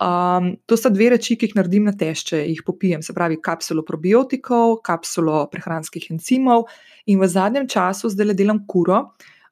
[0.00, 3.84] Um, to sta dve reči, ki jih naredim na tešče, jih popijem, se pravi, kapsulo
[3.84, 6.64] probiotikov, kapsulo prehranskih encimov,
[7.04, 9.02] in v zadnjem času zdaj le delam kuro,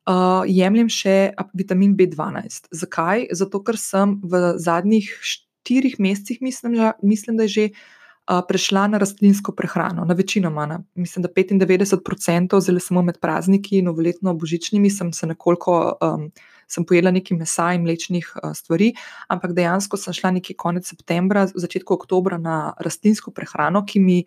[0.08, 1.16] uh, jemljem še
[1.56, 2.70] vitamin B12.
[2.72, 3.28] Zakaj?
[3.36, 8.86] Zato, ker sem v zadnjih štirih mesecih, mislim, že, mislim da je že uh, prešla
[8.94, 10.80] na rastlinsko prehrano, na večino manj.
[10.94, 15.98] Mislim, da 95%, zelo samo med prazniki, novoletno božičnimi, sem se nekoliko.
[16.00, 16.30] Um,
[16.68, 18.90] Sem pojedla nekaj mesa in mlečnih uh, stvari,
[19.32, 24.18] ampak dejansko sem šla nekje konec septembra, v začetku oktobra na rastlinsko prehrano, ki mi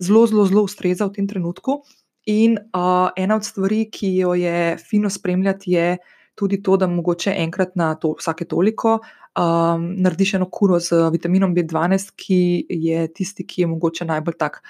[0.00, 1.82] zelo, zelo, zelo ustreza v tem trenutku.
[2.26, 5.96] In uh, ena od stvari, ki jo je fino spremljati, je
[6.34, 9.00] tudi to, da mogoče enkrat na to, vsake toliko
[9.38, 14.62] um, narediš eno kuro z vitaminom B12, ki je tisti, ki je mogoče najbolj tak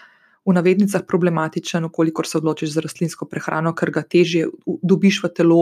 [0.46, 4.48] v navednicah problematičen, kolikor se odločiš za rastlinsko prehrano, ker ga težje
[4.82, 5.60] dobiš v telo,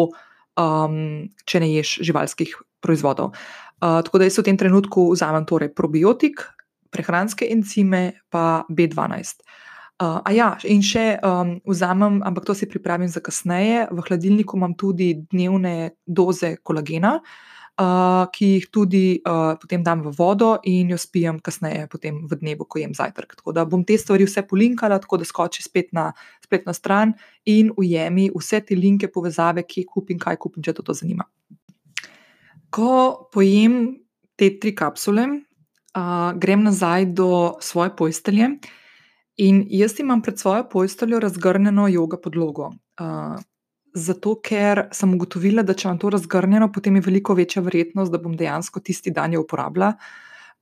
[0.57, 3.35] um, če ne ješ živalskih proizvodov.
[3.81, 6.47] Uh, tako da jaz v tem trenutku vzamem torej probiotik,
[6.91, 9.45] prehranske encime, pa B12.
[9.45, 9.70] Uh,
[10.01, 13.85] a ja, in še um, vzamem, ampak to si pripravim za kasneje.
[13.93, 20.15] V hladilniku imam tudi dnevne doze kolagena, uh, ki jih tudi uh, potem dam v
[20.17, 23.37] vodo in jo spijem kasneje, potem v dnevu, ko jem zajtrk.
[23.43, 26.11] Tako da bom te stvari vse polinkala, tako da skoči spet na
[26.41, 27.13] spletno stran
[27.45, 31.29] in ujemi vse te linke, povezave, ki kupim, kaj kupim, če to, to zanima.
[32.73, 34.01] Ko pojem
[34.41, 35.29] te tri kapsule,
[35.93, 38.55] uh, grem nazaj do svoje postelje.
[39.41, 42.73] In jaz imam pred svojo posteljo razgrnjeno jogo podlogo.
[43.01, 43.39] Uh,
[43.95, 48.21] zato, ker sem ugotovila, da če imam to razgrnjeno, potem je veliko večja verjetnost, da
[48.21, 49.95] bom dejansko tisti dan jo uporabila,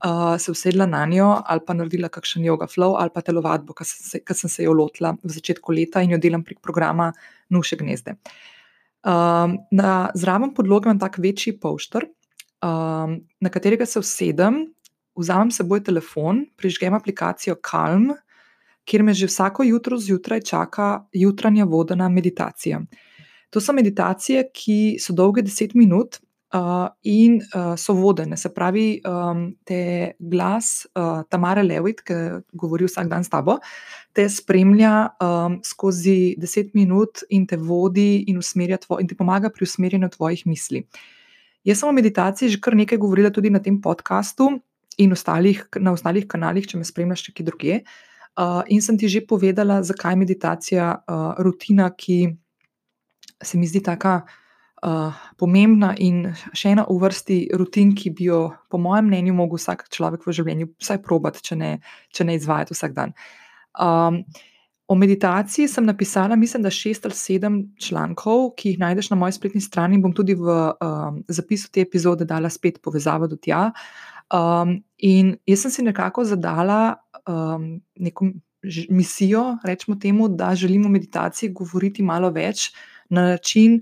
[0.06, 3.88] uh, se usedla na njo ali pa naredila kakšen yoga flow ali pa telovadbo, ki
[3.88, 7.10] sem, sem se jo lotila v začetku leta in jo delam prek programa
[7.50, 8.14] Nuše gnezde.
[9.02, 12.06] Um, na zraven podloge imam tak večji pošter,
[12.62, 14.66] um, na katerega se usedem,
[15.18, 18.12] vzamem seboj telefon, prižgem aplikacijo Calm
[18.88, 22.80] kjer me že vsako jutro zjutraj čaka jutranja vodena meditacija.
[23.50, 26.18] To so meditacije, ki so dolge 10 minut
[26.54, 28.36] uh, in uh, so vodene.
[28.36, 32.18] Se pravi, um, te glas uh, Tamare Levit, ki
[32.52, 33.58] govori vsak dan s tabo,
[34.12, 39.64] te spremlja um, skozi 10 minut in te vodi in, tvo, in ti pomaga pri
[39.64, 40.84] usmerjanju tvojih misli.
[41.64, 44.60] Jaz sem o meditaciji že kar nekaj govorila tudi na tem podkastu
[44.98, 47.80] in ostalih, na ostalih kanalih, če me spremljaš, če kje drugje.
[47.80, 48.07] Uh,
[48.38, 52.30] Uh, in sem ti že povedala, zakaj je meditacija uh, rutina, ki
[53.42, 54.20] se mi zdi tako
[54.82, 59.58] uh, pomembna in še ena v vrsti rutin, ki bi jo, po mojem mnenju, lahko
[59.58, 61.72] vsak človek v življenju vsaj probat, če ne,
[62.14, 63.14] če ne izvajati vsak dan.
[63.74, 64.22] Um,
[64.88, 69.36] o meditaciji sem napisala, mislim, da šest ali sedem člankov, ki jih najdeš na moji
[69.36, 69.98] spletni strani.
[69.98, 70.46] Bom tudi v
[70.78, 73.68] um, zapisu te epizode dala spet povezavo do tja.
[74.34, 78.28] Um, in jaz sem si nekako zadala um, neko
[78.90, 82.72] misijo, rečemo temu, da želimo o meditaciji govoriti malo več
[83.08, 83.80] na način,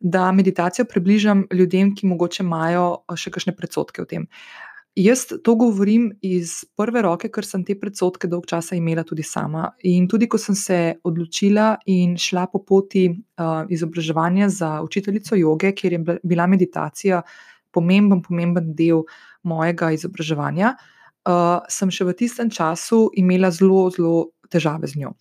[0.00, 4.26] da meditacijo približam ljudem, ki mogoče imajo še kakšne predsotke o tem.
[4.94, 9.72] Jaz to govorim iz prve roke, ker sem te predsotke dolg časa imela tudi sama.
[9.90, 15.72] In tudi, ko sem se odločila in šla po poti uh, izobraževanja za učiteljico joge,
[15.74, 17.22] kjer je bila meditacija
[17.74, 19.02] pomemben, pomemben del
[19.44, 20.74] mojega izobraževanja,
[21.28, 24.16] uh, sem še v tistem času imela zelo, zelo
[24.50, 25.14] težave z njo.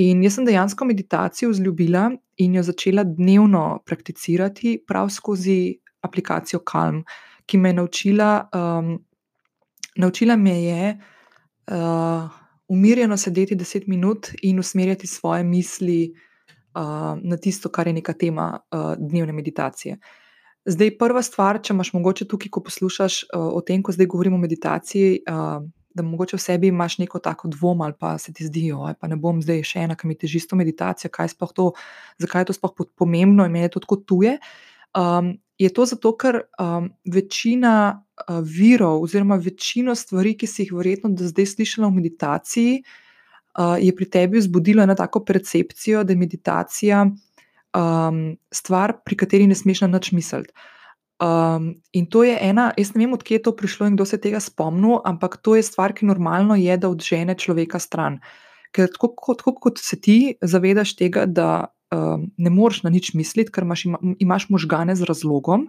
[0.00, 5.74] In jaz sem dejansko meditacijo vzljubila in jo začela dnevno prakticirati prav skozi
[6.06, 7.02] aplikacijo Calm,
[7.46, 8.92] ki me je naučila, um,
[9.98, 12.30] naučila me je uh,
[12.70, 16.12] umirjeno sedeti 10 minut in usmerjati svoje misli
[16.78, 19.98] uh, na tisto, kar je neka tema uh, dnevne meditacije.
[19.98, 20.29] Uh,
[20.70, 24.38] Zdaj, prva stvar, če imaš mogoče tukaj, ko poslušaš uh, o tem, ko zdaj govorimo
[24.38, 28.46] o meditaciji, uh, da mogoče v sebi imaš neko tako dvom ali pa se ti
[28.46, 31.72] zdi, da ne bom zdaj še ena, ki mi teži to meditacijo, kaj je to,
[32.22, 34.36] zakaj je to sploh pomembno in meni je to tako tuje.
[34.94, 40.72] Um, je to zato, ker um, večina uh, virov, oziroma večino stvari, ki si jih
[40.78, 42.78] verjetno do zdaj slišala v meditaciji,
[43.58, 47.04] uh, je pri tebi vzbudilo eno tako percepcijo, da je meditacija
[47.76, 50.54] um, stvar, pri kateri ne smeš na nič misliti.
[51.20, 54.16] Um, in to je ena, jaz ne vem, odkje je to prišlo in kdo se
[54.16, 58.22] tega spomnil, ampak to je stvar, ki normalno je, da odžene človeka stran.
[58.72, 63.12] Ker tako kot, kot, kot se ti zavedaš tega, da um, ne moreš na nič
[63.18, 63.84] misliti, ker imaš,
[64.18, 65.68] imaš možgane z razlogom.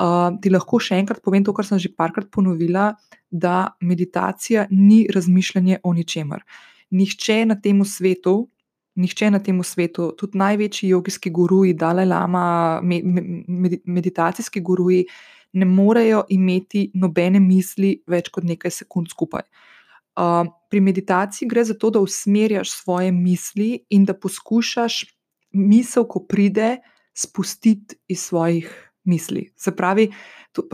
[0.00, 2.94] Uh, ti lahko še enkrat povem to, kar sem že parkrat ponovila,
[3.30, 6.42] da meditacija ni razmišljanje o ničemer.
[6.90, 8.48] Nihče na tem svetu,
[8.96, 15.04] nihče na tem svetu, tudi največji jogijski guruji, Dalai Lama, me, me, meditacijski guruji,
[15.52, 19.46] ne morejo imeti nobene misli več kot nekaj sekund skupaj.
[20.20, 25.04] Uh, pri meditaciji gre za to, da usmerjaš svoje misli in da poskušaš
[25.52, 26.78] misel, ko pride,
[27.14, 28.68] spustiti iz svojih
[29.04, 29.48] misli.
[29.56, 30.10] Se pravi,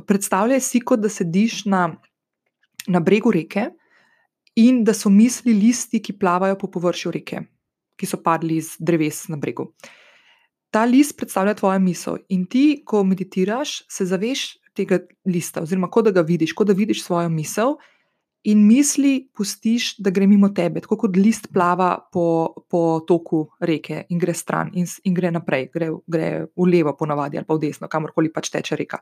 [0.07, 1.89] predstavljaj si, kot da sediš na,
[2.87, 3.71] na bregu reke
[4.57, 7.41] in da so misli listi, ki plavajo po površju reke,
[7.97, 9.71] ki so padli iz dreves na bregu.
[10.71, 16.09] Ta list predstavlja tvojo misel in ti, ko meditiraš, se zaveš tega lista, oziroma kot
[16.09, 17.79] da ga vidiš, kot da vidiš svojo misel
[18.47, 24.05] in misli pustiš, da gre mimo tebe, tako kot list plava po, po toku reke
[24.15, 27.65] in gre stran in, in gre naprej, gre, gre v levo, ponavadi ali pa v
[27.65, 29.01] desno, kamorkoli pač teče reka.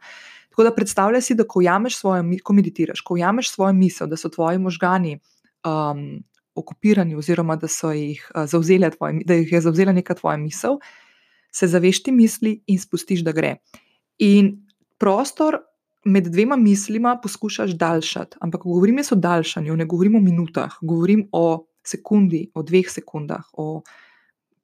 [0.55, 4.33] Tako da predstavljaj si, da ko svojo, ko meditiraš, ko jameš svojo misel, da so
[4.33, 5.19] tvoji možgani.
[5.65, 6.23] Um,
[6.55, 8.45] Okupirani, oziroma da, jih, uh,
[8.91, 10.79] tvoje, da jih je zauzela neka tvoja misel,
[11.55, 13.57] se zaveš ti misli in spustiš, da gre.
[14.19, 14.55] In
[14.99, 15.59] prostor
[16.05, 18.37] med dvema mislima poskušaš daljšati.
[18.41, 23.83] Ampak, govorim o daljšanju, ne govorim o minutah, govorim o sekundi, o dveh sekundah, o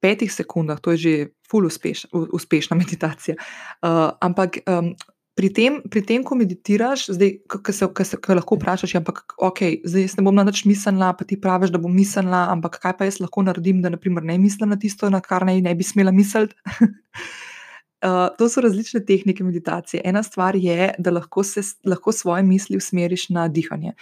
[0.00, 1.14] petih sekundah, to je že
[1.50, 3.36] ful uspeš, uspešna meditacija.
[3.82, 4.94] Uh, ampak um,
[5.34, 9.62] pri, tem, pri tem, ko meditiraš, zdaj, ki se, se lahko vprašaš, ja, ampak ok,
[9.88, 13.08] zdaj ne bom na nič mislila, pa ti praviš, da bom mislila, ampak kaj pa
[13.08, 16.12] jaz lahko naredim, da naprimer, ne mislim na tisto, na kar naj ne bi smela
[16.12, 16.56] misliti.
[16.80, 20.02] Uh, to so različne tehnike meditacije.
[20.04, 23.94] Ena stvar je, da lahko, se, lahko svoje misli usmeriš na dihanje,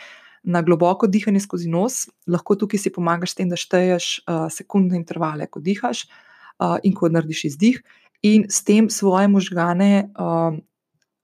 [0.43, 4.97] na globoko dihanje skozi nos, lahko tukaj si pomagaš s tem, da šteješ uh, sekundne
[4.97, 7.83] intervale, ko dihaš uh, in ko narediš izdih,
[8.23, 10.57] in s tem svoje možgane uh,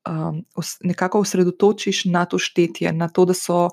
[0.08, 0.44] um,
[0.82, 3.70] nekako osredotočiš na to štetje, na to, da so uh,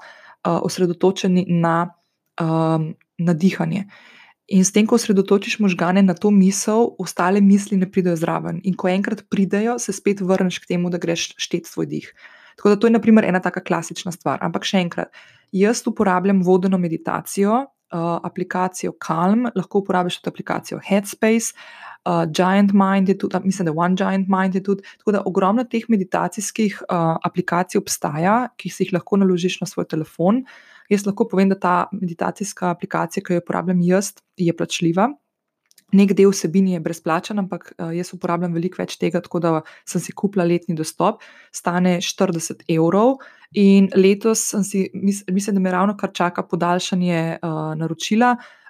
[0.64, 1.94] osredotočeni na,
[2.42, 3.86] um, na dihanje.
[4.52, 8.60] In s tem, ko osredotočiš možgane na to misel, ostale misli ne pridejo zraven.
[8.68, 12.10] In ko enkrat pridejo, se spet vrneš k temu, da greš štet svoj dih.
[12.60, 14.42] Tako da to je, na primer, ena taka klasična stvar.
[14.44, 15.14] Ampak še enkrat,
[15.56, 21.56] jaz uporabljam vodeno meditacijo, uh, aplikacijo Calm, lahko uporabiš tudi aplikacijo Headspace.
[22.02, 24.84] Uh, Giant Mind je tudi, mislim, da One Giant Mind je tudi.
[24.98, 29.86] Tako da ogromno teh meditacijskih uh, aplikacij obstaja, ki si jih lahko naložiš na svoj
[29.86, 30.42] telefon.
[30.90, 35.12] Jaz lahko povem, da ta meditacijska aplikacija, ki jo uporabljam jaz, je plačljiva.
[35.94, 39.52] Nek del vsebine je brezplačen, ampak jaz uporabljam veliko več tega, tako da
[39.86, 43.20] sem si kupila letni dostop, stane 40 evrov.
[43.60, 48.61] In letos si, mislim, da me ravno kar čaka podaljšanje uh, naročila, uh,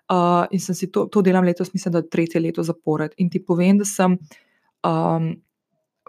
[0.52, 3.13] in sem si to, to delam letos, mislim, da tretje leto zapored.
[3.17, 4.17] In ti povem, da sem
[4.84, 5.32] um,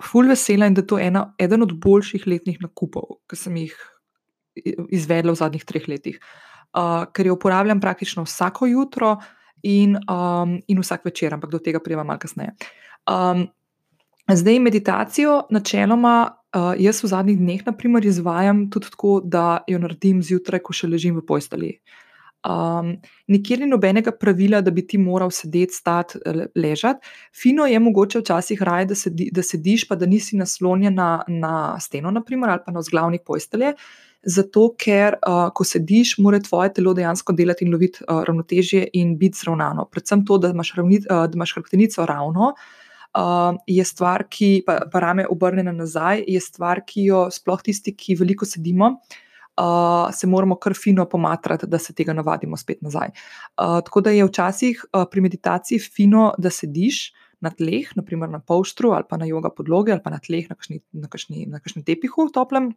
[0.01, 3.77] full vesela in da je to ena, eden od boljših letnih nakupov, ki sem jih
[4.93, 6.19] izvedla v zadnjih treh letih,
[6.77, 9.17] uh, ker jo uporabljam praktično vsako jutro
[9.62, 12.53] in, um, in vsak večer, ampak do tega pridem malo kasneje.
[13.09, 13.47] Um,
[14.29, 16.17] zdaj, meditacijo, načeloma,
[16.57, 20.91] uh, jaz v zadnjih dneh, naprimer, izvajam tudi tako, da jo naredim zjutraj, ko še
[20.91, 21.73] ležim v posteli.
[22.43, 22.97] Um,
[23.31, 26.19] nikjer ni nobenega pravila, da bi ti moral sedeti, stati,
[26.59, 27.07] ležati.
[27.43, 31.77] Fino je mogoče včasih raje, da, sedi, da sediš, pa da nisi naslonjen na, na
[31.81, 33.77] steno, naprimer, ali pa na vzglavnik postelje.
[34.23, 39.17] Zato, ker uh, ko sediš, mora tvoje telo dejansko delati in loviti uh, ravnotežje in
[39.19, 39.87] biti zravnano.
[39.91, 42.53] Predvsem to, da imaš, ravni, uh, da imaš hrbtenico ravno,
[43.19, 47.95] uh, je stvar, ki pa, pa rame obrnjene nazaj, je stvar, ki jo sploh tisti,
[47.95, 48.97] ki veliko sedimo.
[49.53, 53.11] Uh, se moramo kar fino pomatrati, da se tega navadimo spet nazaj.
[53.12, 57.11] Uh, tako da je včasih uh, pri meditaciji fino, da sediš
[57.41, 61.59] na tleh, naprimer na polštru ali pa na joga podlogi ali pa na tleh, na
[61.61, 62.73] kakšnem tepihu toplem,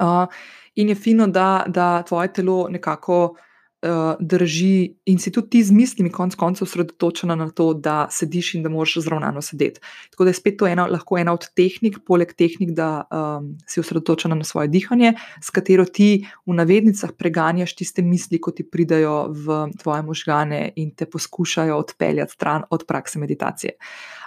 [0.00, 0.26] Uh,
[0.74, 3.36] in je fino, da, da tvoje telo nekako
[3.82, 8.54] uh, drži in si tudi ti z mislimi, konec koncev, osredotočena na to, da sediš
[8.54, 9.80] in da moraš zravnano sedeti.
[10.10, 13.80] Tako da je spet to ena, lahko ena od tehnik, poleg tehnik, da um, si
[13.80, 19.26] osredotočena na svoje dihanje, s katero ti v navednicah preganjaš tiste misli, ko ti pridajo
[19.32, 23.76] v tvoje možgane in te poskušajo odpeljati stran od prakse meditacije.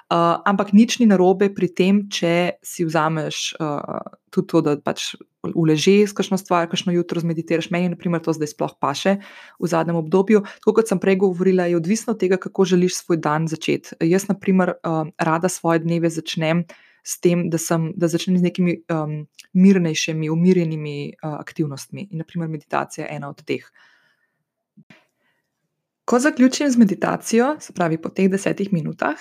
[0.06, 5.16] Uh, ampak nič ni narobe pri tem, če si vzameš uh, tudi to, da pač
[5.54, 7.70] uležeš kakšno stvar, kakšno jutro zmeditiraš.
[7.70, 9.18] Meni, na primer, to zdaj sploh paše
[9.60, 10.42] v zadnjem obdobju.
[10.64, 13.98] Tako kot sem prej govorila, je odvisno od tega, kako želiš svoj dan začeti.
[14.02, 16.66] Jaz, na primer, uh, rada svoje dneve začnem
[17.06, 22.08] s tem, da, sem, da začnem z nekimi um, mirnejšimi, umirjenimi uh, aktivnostmi.
[22.12, 23.68] In, naprimer, meditacija je ena od teh.
[26.06, 29.18] Ko zaključim z meditacijo, se pravi po teh desetih minutah,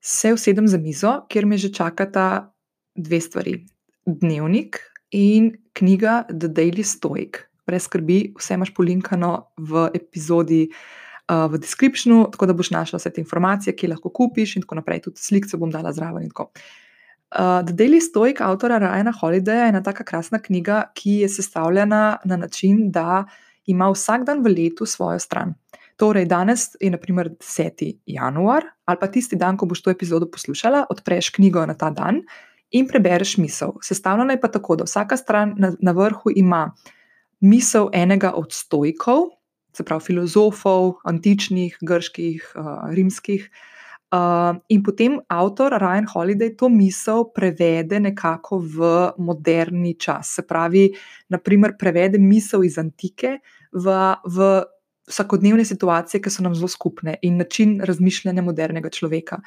[0.00, 2.54] se usedem za mizo, kjer me že čakata
[2.94, 3.66] dve stvari:
[4.06, 4.78] dnevnik
[5.12, 7.44] in knjiga The Daily Stoic.
[7.66, 10.64] Brez skrbi, vse imaš polinkano v epizodi,
[11.30, 14.66] uh, v descriptionu, tako da boš našla vse te informacije, ki jih lahko kupiš, in
[14.66, 15.04] tako naprej.
[15.06, 16.26] Tudi sliko bom dala zraven.
[16.32, 22.18] Uh, The Daily Stoic, avtora Ryana Holidaya, je ena tako krasna knjiga, ki je sestavljena
[22.24, 23.24] na način, da
[23.66, 25.54] ima vsak dan v letu svojo stran.
[25.96, 27.92] Torej, danes je naprimer 10.
[28.06, 32.24] januar, ali pa tisti dan, ko boš to epizodo poslušala, odpreš knjigo na ta dan
[32.72, 33.76] in prebereš misel.
[33.82, 36.72] Sestavljena je pa tako, da vsaka stran na, na vrhu ima
[37.40, 39.28] misel enega od stojkov,
[39.76, 43.50] se pravi filozofov, antičnih, grških, uh, rimskih.
[44.12, 50.34] Uh, in potem avtor Ryan Holiday to misel prevede nekako v moderni čas.
[50.36, 50.90] Se pravi,
[51.32, 53.38] naprimer, prevede misel iz antike
[53.72, 53.96] v,
[54.28, 54.50] v
[55.08, 59.40] vsakodnevne situacije, ki so nam zelo skupne in način razmišljanja modernega človeka.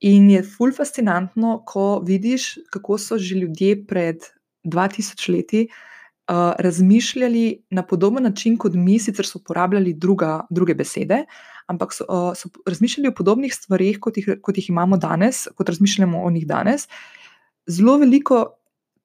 [0.00, 4.20] In je ful fascinantno, ko vidiš, kako so že ljudje pred
[4.64, 11.24] 2000 leti uh, razmišljali na podoben način kot mi, sicer so uporabljali druga, druge besede,
[11.66, 15.68] ampak so, uh, so razmišljali o podobnih stvarih, kot jih, kot jih imamo danes, kot
[15.68, 16.88] razmišljamo o njih danes.
[17.66, 18.44] Zelo veliko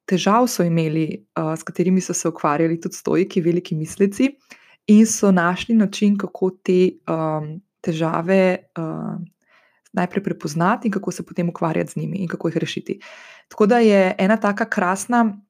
[0.06, 4.27] težav so imeli, uh, s katerimi so se ukvarjali tudi stojki, veliki mislici.
[4.27, 9.21] Uh, in so našli način, kako te um, težave uh,
[9.93, 12.99] najprej prepoznati in kako se potem ukvarjati z njimi in kako jih rešiti.
[13.47, 15.41] Tako da je ena taka krasna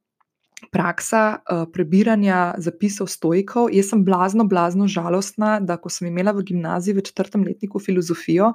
[0.72, 3.70] praksa uh, prebiranja zapisov stojkov.
[3.74, 8.54] Jaz sem blazno, blazno žalostna, da ko sem imela v gimnaziji v četrtem letniku filozofijo.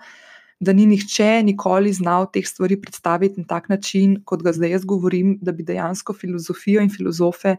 [0.61, 4.85] Da ni nihče nikoli znal teh stvari predstaviti na tak način, kot ga zdaj jaz
[4.85, 7.57] govorim, da bi dejansko filozofijo in filozofe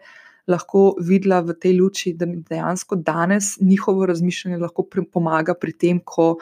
[0.47, 5.99] lahko videla v tej luči, da mi dejansko danes njihovo razmišljanje lahko pomaga pri tem,
[5.99, 6.37] ko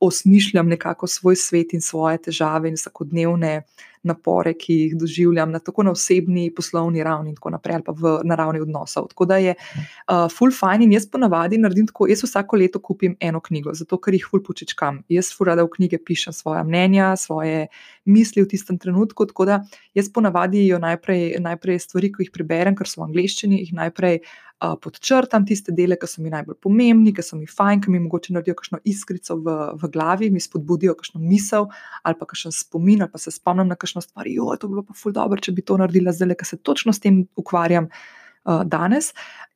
[0.00, 3.62] osmišljam nekako svoj svet in svoje težave in vsakodnevne
[4.02, 7.92] napore, ki jih doživljam, na tako na osebni, poslovni ravni, in tako naprej, ali pa
[7.96, 9.10] v naravni odnosov.
[9.12, 13.16] Tako da je uh, full fine in jaz ponavadi naredim tako, jaz vsako leto kupim
[13.20, 15.02] eno knjigo, zato ker jih full počečkam.
[15.12, 17.66] Jaz full rada v knjige pišem svoje mnenja, svoje
[18.04, 19.26] misli v tistem trenutku.
[19.26, 19.62] Tako da
[19.94, 24.22] jaz ponavadi jo najprej, najprej stvari, ki jih preberem, ker so v angleščini, jih najprej
[24.60, 28.34] podčrtam tiste dele, ki so mi najbolj pomembni, ki so mi fajn, ki mi mogoče
[28.36, 31.70] naredijo kakšno iskrico v, v glavi, mi spodbudijo kakšno misel
[32.04, 34.28] ali pa kakšen spomin, ali pa se spomnim na kakšno stvar.
[34.28, 36.92] Jo, to bi bilo pa ful dobro, če bi to naredila zdaj, ker se točno
[36.92, 37.90] s tem ukvarjam.
[38.40, 39.10] Danes,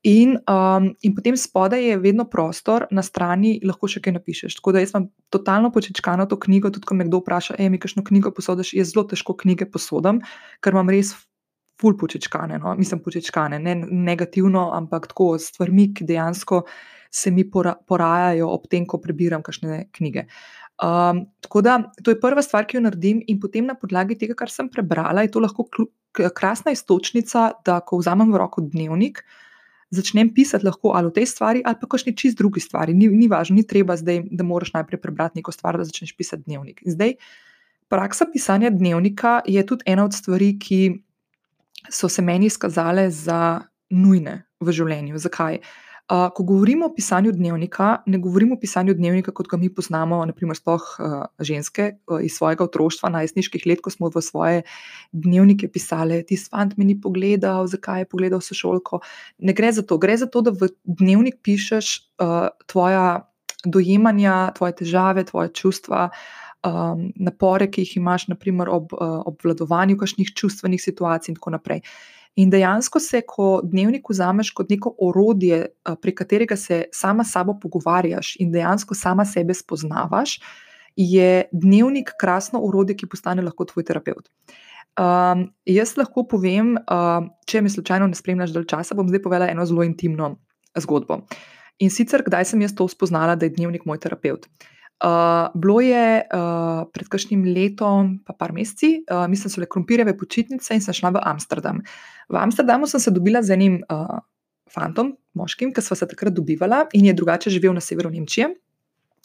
[0.04, 4.58] in, um, in potem spodaj je vedno prostor, na strani lahko še kaj napišeš.
[4.58, 6.68] Tako da jaz imam totalno počečkano to knjigo.
[6.68, 10.20] Tudi, ko me kdo vpraša, ej, mi kakšno knjigo posodiš, jaz zelo težko knjige posodam,
[10.60, 11.14] ker imam res
[11.84, 12.72] ful počečkane, no?
[12.80, 16.64] mislim počečkane, ne negativno, ampak tako s stvarmi, ki dejansko
[17.14, 20.24] se mi pora, porajajo ob tem, ko prebiram kakšne knjige.
[20.82, 24.34] Um, tako da to je prva stvar, ki jo naredim, in potem na podlagi tega,
[24.38, 25.68] kar sem prebrala, je to lahko
[26.34, 29.22] krasna istočnica, da ko vzamem v roko dnevnik.
[29.94, 32.96] Začnem pisati lahko ali o tej stvari, ali pa kakšni čist drugi stvari.
[32.96, 36.48] Ni, ni važno, ni treba zdaj, da moraš najprej prebrati neko stvar, da začneš pisati
[36.48, 36.82] dnevnik.
[36.82, 37.14] In zdaj,
[37.92, 40.80] praksa pisanja dnevnika je tudi ena od stvari, ki
[41.90, 45.18] so se meni izkazale za nujne v življenju.
[45.18, 45.60] Zakaj?
[46.04, 50.18] Uh, ko govorimo o pisanju dnevnika, ne govorimo o pisanju dnevnika, kot ga mi poznamo,
[50.28, 54.66] naprimer, sploh uh, ženske uh, iz svojega otroštva, najstniških let, ko smo v svoje
[55.16, 59.00] dnevnike pisali, ti fant mi ni pogledal, zakaj je pogledal sošolko.
[59.40, 63.24] Ne gre za to, gre za to, da v dnevnik pišeš uh, tvoja
[63.64, 66.10] dojemanja, tvoje težave, tvoje čustva.
[66.12, 71.54] Uh, um, napore, ki jih imaš, naprimer ob uh, obvladovanju kakšnih čustvenih situacij, in tako
[71.54, 71.82] naprej.
[72.40, 77.36] In dejansko se, ko dnevnik vzameš kot neko orodje, uh, prek katerega se sama s
[77.36, 80.40] sabo pogovarjaš in dejansko sama sebe spoznavaš,
[80.96, 84.30] je dnevnik krasno orodje, ki postane lahko tvoj terapeut.
[84.94, 89.50] Um, jaz lahko povem, uh, če me slučajno ne spremljaš dalj časa, bom zdaj povedala
[89.50, 90.36] eno zelo intimno
[90.78, 91.24] zgodbo.
[91.82, 94.46] In sicer, kdaj sem jaz to spoznala, da je dnevnik moj terapeut.
[94.46, 99.66] Uh, Uh, bilo je uh, pred kakšnim letom, pa par meseci, uh, mislim, so le
[99.68, 101.82] krompirjeve počitnice in sem šla v Amsterdam.
[102.30, 104.22] V Amsterdamu sem se dobila z enim uh,
[104.70, 108.54] fantom, moškim, ki smo se takrat dobivala in je drugače živel na severu Nemčije.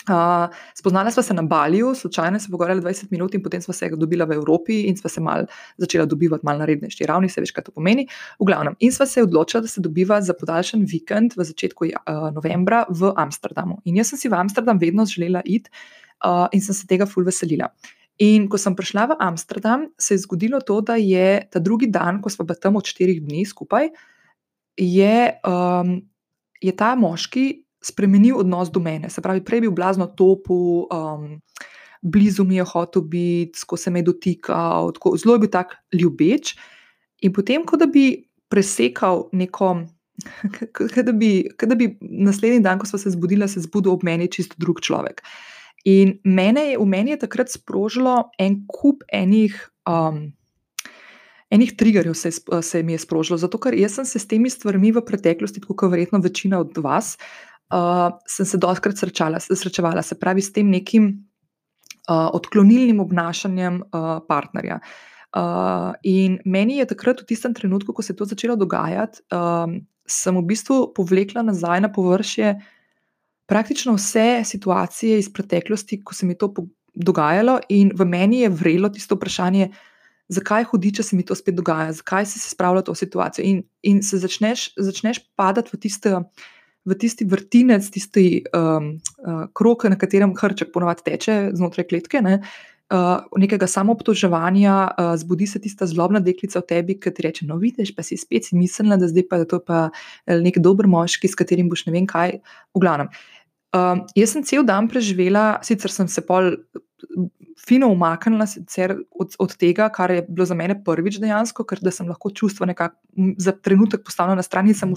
[0.10, 3.90] Uh, spoznala sva se na Baliju, slučajno se pogovarjala 20 minut, in potem sva se
[3.94, 5.46] dobila v Evropi in sva se mal
[5.78, 8.08] začela dobivati malo na rednejši ravni, se veš, kaj to pomeni.
[8.40, 12.26] V glavnem, in sva se odločila, da se dobiva za podaljšan vikend v začetku uh,
[12.34, 13.80] novembra v Amsterdamu.
[13.86, 15.70] In jaz sem si v Amsterdam vedno želela iti
[16.26, 17.70] uh, in sem se tega ful veselila.
[18.20, 22.20] In ko sem prišla v Amsterdam, se je zgodilo to, da je ta drugi dan,
[22.20, 23.94] ko smo pa tam od štirih dni skupaj,
[24.76, 26.02] je, um,
[26.60, 29.10] je ta moški spremenil odnos do mene.
[29.10, 31.40] Se pravi, prej je bil blazno topu, um,
[32.02, 35.76] blizu mi je hotel biti, ko se me je dotikal, tako, zelo je bil tak
[35.94, 36.56] ljubeč.
[37.22, 39.84] In potem, ko da bi presekal neko,
[41.08, 41.32] da bi,
[41.66, 45.24] da bi naslednji dan, ko smo se zbudili, se zbudil ob meni čisto drug človek.
[45.88, 49.56] In mene je, v meni je takrat sprožilo en kup enih.
[49.88, 50.30] Um,
[51.50, 52.30] Enih triggerjev se,
[52.62, 56.20] se mi je sprožilo, zato ker sem se s temi stvarmi v preteklosti, kot verjetno
[56.22, 57.16] večina od vas,
[57.74, 61.12] uh, sem se doskrat srečala, srečevala, se pravi, s tem nekim
[62.10, 64.80] uh, odklonilnim obnašanjem uh, partnerja.
[65.30, 69.78] Uh, in meni je takrat, v tistem trenutku, ko se je to začelo dogajati, um,
[70.10, 72.56] sem v bistvu povlekla nazaj na površje
[73.50, 76.50] praktično vse situacije iz preteklosti, ko se mi to
[76.94, 79.70] dogajalo, in v meni je vrelo tisto vprašanje,
[80.30, 83.46] zakaj hudiče se mi to spet dogaja, zakaj si se spravlja v to situacijo.
[83.46, 86.24] In, in se začneš, začneš padati v tisto
[86.88, 88.26] v tisti vrtinec, tisti
[88.56, 92.22] um, uh, krok, na katerem hrček ponovadi teče znotraj kletke.
[92.24, 92.40] Ne?
[92.90, 97.60] Uh, nekega samoobtoževanja, uh, zbudi se tista zlobna deklica v tebi, ki ti reče: No,
[97.62, 99.82] vidiš, pa si spet si mislila, da zdaj pa je to pa
[100.26, 102.40] eh, nek dober moški, s katerim boš ne vem kaj.
[102.74, 103.12] V glavnem.
[103.70, 106.56] Uh, jaz sem cel dan preživela, sicer sem se pol
[107.68, 108.46] fino umaknila
[109.12, 112.96] od, od tega, kar je bilo za mene prvič dejansko, ker sem lahko čustva nekako
[113.38, 114.94] za trenutek postavila na stran in sem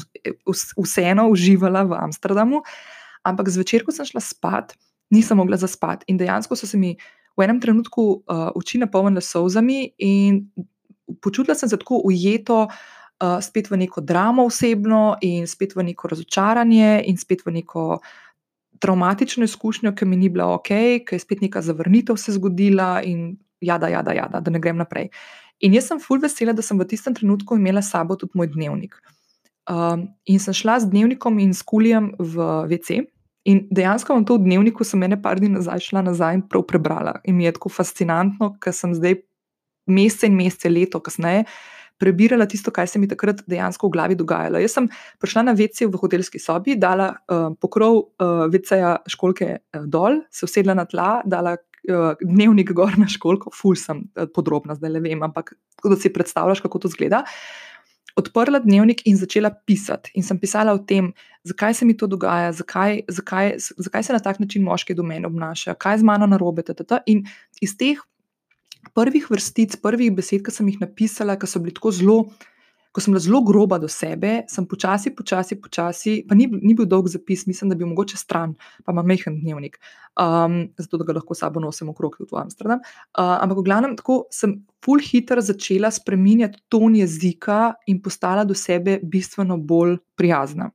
[0.79, 2.63] vseeno uživala v Amsterdamu.
[3.27, 4.75] Ampak zvečer, ko sem šla spat,
[5.11, 6.07] nisem mogla zaspati.
[6.09, 6.97] In dejansko so se mi
[7.37, 10.47] v enem trenutku uh, oči napolnile solzami in
[11.23, 12.67] počutila sem se tako ujeto.
[13.23, 18.01] Uh, spet v neko dramo osebno, in spet v neko razočaranje, in spet v neko
[18.83, 20.69] traumatično izkušnjo, ki mi ni bila ok,
[21.07, 25.09] ki je spet neka zavrnitev se zgodila in jada, jada, jada, da ne grem naprej.
[25.63, 28.51] In jaz sem full vesela, da sem v tistem trenutku imela s sabo tudi moj
[28.51, 28.97] dnevnik.
[29.71, 33.05] Um, in sem šla z dnevnikom in s kulijem v WC.
[33.47, 37.21] In dejansko v tem dnevniku sem ene par dni nazaj šla nazaj in prav prebrala.
[37.25, 39.21] In mi je tako fascinantno, ker sem zdaj
[39.87, 41.47] mesece in mesece, leto kasneje,
[42.03, 44.61] prebirala tisto, kaj se mi takrat dejansko v glavi dogajalo.
[44.63, 44.89] Jaz sem
[45.23, 50.49] prišla na vece v hotelski sobi, dala uh, pokrov uh, veceja školke uh, dol, se
[50.49, 55.05] usedla na tla, dala uh, dnevnik gor na školko, ful sem uh, podrobna, zdaj le
[55.05, 57.23] vem, ampak da si predstavljaš, kako to zgleda.
[58.19, 60.11] Odprla dnevnik in začela pisati.
[60.21, 61.15] In sem pisala o tem,
[61.49, 65.31] zakaj se mi to dogaja, zakaj, zakaj, zakaj se na tak način moški do mene
[65.31, 66.67] obnašajo, kaj je z mano narobe.
[67.09, 67.25] In
[67.65, 68.03] iz teh
[68.95, 72.17] prvih vrstic, prvih besed, ki sem jih napisala, ki so bili tako zelo,
[72.93, 76.87] ko sem bila zelo groba do sebe, sem počasi, počasi, počasi, pa ni, ni bil
[76.89, 78.53] dolg zapis, mislim, da bi mogoče stran,
[78.85, 79.79] pa ima mehen dnevnik,
[80.21, 82.83] um, zato da ga lahko sabo nosim okrog v Amsterdam.
[83.17, 88.99] Uh, ampak glavnem, tako sem full hitro začela spreminjati ton jezika in postala do sebe
[89.03, 90.69] bistveno bolj prijazna.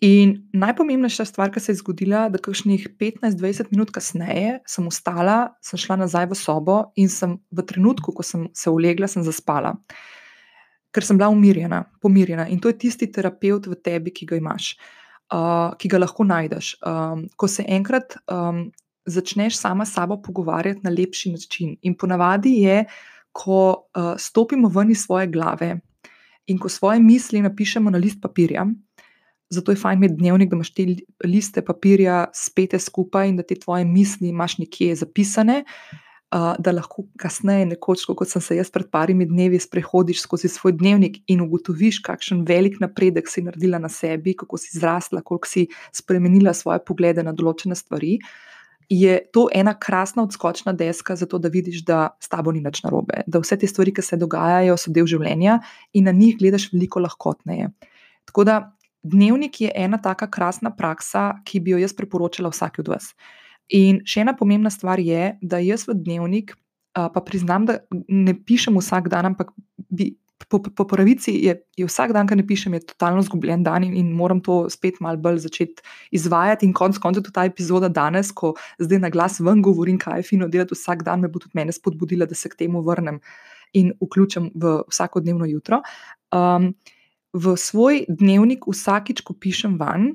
[0.00, 5.76] In najpomembnejša stvar, ki se je zgodila, da kakšnih 15-20 minut kasneje sem ustala, sem
[5.76, 9.74] šla nazaj v sobo in sem v trenutku, ko sem se ulegla, sem zaspala.
[10.90, 12.48] Ker sem bila umirjena, pomirjena.
[12.48, 14.72] In to je tisti terapeut v tebi, ki ga imaš,
[15.36, 16.72] uh, ki ga lahko najdeš.
[16.80, 18.70] Um, ko se enkrat um,
[19.04, 21.76] začneš sama s sabo pogovarjati na lepši način.
[21.84, 22.86] In ponavadi je,
[23.36, 25.76] ko uh, stopimo ven iz svoje glave
[26.48, 28.64] in ko svoje misli napišemo na list papirja
[29.50, 30.86] zato je fajn imeti dnevnik, da imaš te
[31.24, 35.64] liste papirja spete skupaj in da te tvoje misli imaš nekje zapisane.
[36.30, 40.76] Uh, da lahko kasneje, nekoč, kot sem se jaz pred parimi dnevi, sprehodiš skozi svoj
[40.78, 45.66] dnevnik in ugotoviš, kakšen velik napredek si naredila na sebi, kako si zrasla, koliko si
[45.90, 48.20] spremenila svoje poglede na določene stvari.
[48.86, 53.24] Je to ena krasna odskočna deska, zato da vidiš, da s tabo ni nič narobe,
[53.26, 55.58] da vse te stvari, ki se dogajajo, so del življenja
[55.98, 57.72] in na njih gledaš veliko lahkotneje.
[58.30, 58.60] Tako da
[59.02, 63.14] Dnevnik je ena taka krasna praksa, ki bi jo jaz priporočala vsake od vas.
[63.72, 66.52] In še ena pomembna stvar je, da jaz v dnevnik,
[66.92, 67.78] pa priznam, da
[68.08, 69.54] ne pišem vsak dan, ampak
[69.88, 70.10] bi,
[70.50, 73.94] po, po pravici je, je vsak dan, ki ne pišem, je totalno zgubljen dan in,
[73.96, 75.84] in moram to spet malo bolj začeti
[76.16, 76.66] izvajati.
[76.66, 80.28] In konec koncev tudi ta epizoda danes, ko zdaj na glas ven govorim, kaj je
[80.32, 83.22] fino delati vsak dan, me bo tudi mene spodbudila, da se k temu vrnem
[83.78, 85.80] in vključim v vsakodnevno jutro.
[86.34, 86.74] Um,
[87.32, 90.12] v svoj dnevnik, vsakič, ko pišem van,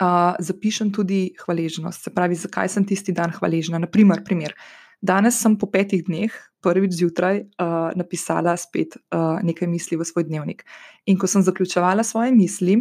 [0.00, 3.80] uh, zapišem tudi hvaležnost, se pravi, zakaj sem tisti dan hvaležna.
[3.82, 4.56] Naprimer, primer.
[5.04, 6.32] Danes sem po petih dneh,
[6.64, 10.64] prvič zjutraj, uh, napisala spet uh, nekaj misli v svoj dnevnik.
[11.06, 12.80] In ko sem zaključovala svoje misli,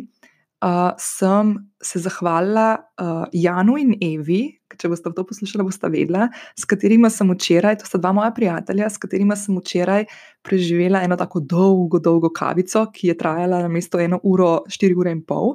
[0.66, 6.68] uh, sem se zahvalila uh, Janu in Evi, če boste to poslušali, boste vedela, s
[6.68, 10.08] katerima sem včeraj, to sta dva moja prijatelja, s katerima sem včeraj
[10.46, 15.14] preživela eno tako dolgo, dolgo kavico, ki je trajala na mesto eno uro, štiri ure
[15.16, 15.54] in pol.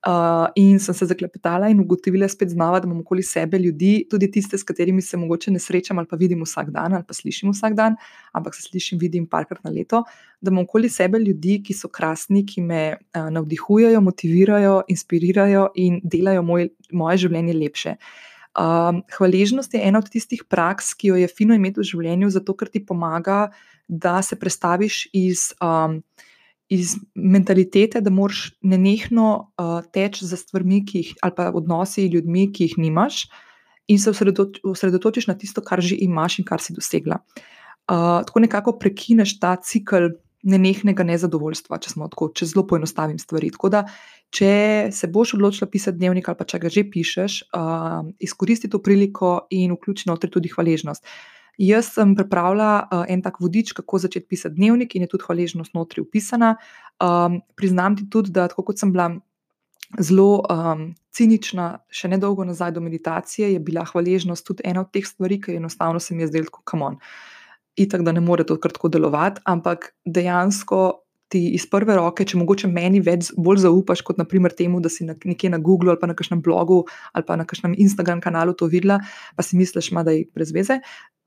[0.00, 4.30] Uh, in sem se zaklepetala in ugotovila spet znova, da imam okoli sebe ljudi, tudi
[4.32, 7.50] tiste, s katerimi se mogoče ne srečam ali pa vidim vsak dan ali pa slišim
[7.52, 7.98] vsak dan,
[8.32, 10.00] ampak se slišim, vidim parkrat na leto,
[10.40, 16.00] da imam okoli sebe ljudi, ki so krasni, ki me uh, navdihujejo, motivirajo, inspirirajo in
[16.02, 17.96] delajo moj, moje življenje lepše.
[18.56, 22.56] Uh, hvaležnost je ena od tistih praks, ki jo je fino imeti v življenju, zato
[22.56, 23.50] ker ti pomaga,
[23.86, 25.50] da se prestaviš iz.
[25.60, 26.00] Um,
[26.70, 32.46] iz mentalitete, da moraš nenehno uh, teči za stvarmi, ki jih, ali pa odnosi ljudmi,
[32.54, 33.24] ki jih nimaš,
[33.90, 34.12] in se
[34.64, 37.18] osredotočiš na tisto, kar že imaš in kar si dosegla.
[37.90, 40.12] Uh, tako nekako prekineš ta cikl
[40.46, 43.50] nenehnega nezadovoljstva, če tako, če zelo poenostavim stvari.
[43.50, 43.82] Tako da,
[44.30, 44.52] če
[44.94, 49.40] se boš odločila pisati dnevnik ali pa če ga že pišeš, uh, izkoristi to priliko
[49.50, 51.02] in vključi notri tudi hvaležnost.
[51.02, 55.26] Uh, Jaz sem pripravila uh, en tak vodič, kako začeti pisati dnevnik, in je tudi
[55.26, 56.54] hvaležnost notri upisana.
[57.04, 59.10] Um, priznam ti tudi, da tako kot sem bila
[60.00, 65.04] zelo um, cinična, še nedolgo nazaj do meditacije, je bila hvaležnost tudi ena od teh
[65.04, 66.96] stvari, ki enostavno se mi je zdelo, kot kamon.
[67.76, 71.04] Itak, da ne more to kar tako delovati, ampak dejansko.
[71.30, 75.04] Ti iz prve roke, če mogoče meni več bolj zaupaš, kot naprimer temu, da si
[75.06, 76.80] na, nekje na Googlu ali pa na kakšnem blogu
[77.14, 78.96] ali pa na kakšnem Instagram kanalu to videla,
[79.38, 80.80] pa si misliš, da je brez veze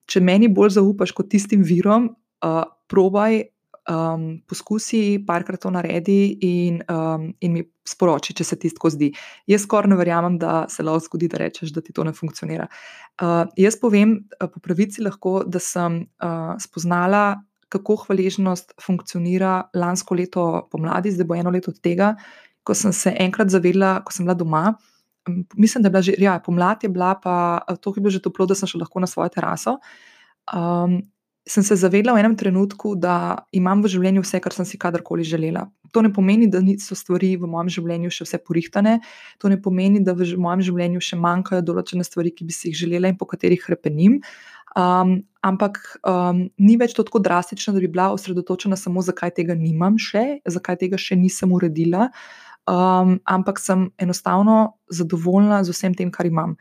[0.09, 2.11] če meni bolj zaupaš kot tistim virom,
[2.45, 3.41] uh, probaj,
[3.89, 9.09] um, poskusi, parkrat to naredi in, um, in mi sporoči, če se ti tako zdi.
[9.49, 12.67] Jaz skoraj ne verjamem, da se lahko zgodi, da rečeš, da ti to ne funkcionira.
[13.21, 17.41] Uh, jaz povem uh, po pravici lahko, da sem uh, spoznala.
[17.73, 22.11] Kako hvaležnost funkcionira lansko leto pomladi, zdaj bo eno leto od tega,
[22.63, 24.75] ko sem se enkrat zavedla, ko sem bila doma,
[25.55, 28.21] mislim, da je bila že ja, pomlad, je bila pa to, ki je bilo že
[28.21, 29.77] toplo, da sem šla lahko na svojo teraso.
[30.53, 31.01] Um,
[31.47, 35.25] sem se zavedla v enem trenutku, da imam v življenju vse, kar sem si kadarkoli
[35.27, 35.67] želela.
[35.91, 38.99] To ne pomeni, da so stvari v mojem življenju še vse porihtane,
[39.43, 42.79] to ne pomeni, da v mojem življenju še manjkajo določene stvari, ki bi si jih
[42.85, 44.21] želela in po katerih repenim.
[44.73, 49.99] Um, ampak um, ni več tako drastično, da bi bila osredotočena samo, zakaj tega nimam
[50.01, 52.07] še, zakaj tega še nisem uredila
[52.69, 56.55] um, ampak sem enostavno zadovoljna z vsem tem, kar imam.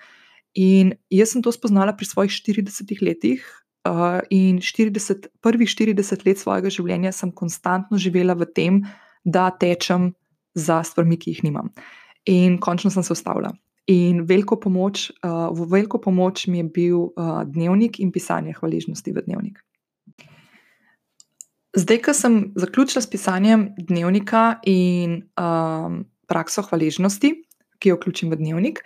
[0.55, 3.45] In jaz sem to spoznala pri svojih 40 letih,
[3.89, 8.83] uh, in 40, prvih 40 let svojega življenja sem konstantno živela v tem,
[9.25, 10.13] da tečem
[10.55, 11.73] za stvarmi, ki jih nimam.
[12.29, 13.53] In končno sem se ustavila.
[13.91, 19.11] In veliko pomoč, uh, v veliko pomoč mi je bil uh, dnevnik in pisanje hvaležnosti
[19.11, 19.59] v dnevnik.
[21.73, 27.33] Zdaj, ko sem zaključila s pisanjem dnevnika in um, prakso hvaležnosti,
[27.81, 28.83] ki jo vključim v dnevnik,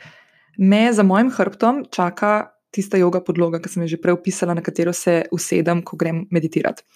[0.59, 4.63] me za mojim hrbtom čaka tista yoga podloga, ki sem jo že prej opisala, na
[4.63, 6.87] katero se usedem, ko grem meditirati.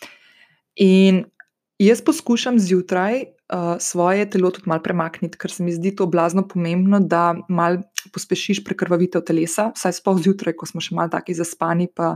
[0.78, 1.24] In
[1.82, 6.46] jaz poskušam zjutraj uh, svoje telo tudi malo premakniti, ker se mi zdi to blazno
[6.46, 7.82] pomembno, da malo
[8.14, 11.90] pospešiš prekrvavitev telesa, vsaj sploh zjutraj, ko smo še malo taki zaspani.
[11.90, 12.14] Pa,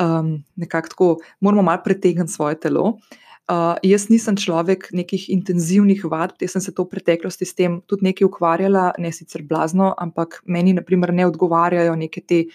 [0.00, 2.98] um, nekako tako, moramo malo pretegniti svoje telo.
[3.44, 7.82] Uh, jaz nisem človek nekih intenzivnih vadb, jaz sem se to v preteklosti s tem
[7.84, 12.46] tudi nekaj ukvarjala, ne sicer blazno, ampak meni, na primer, ne odgovarjajo neke te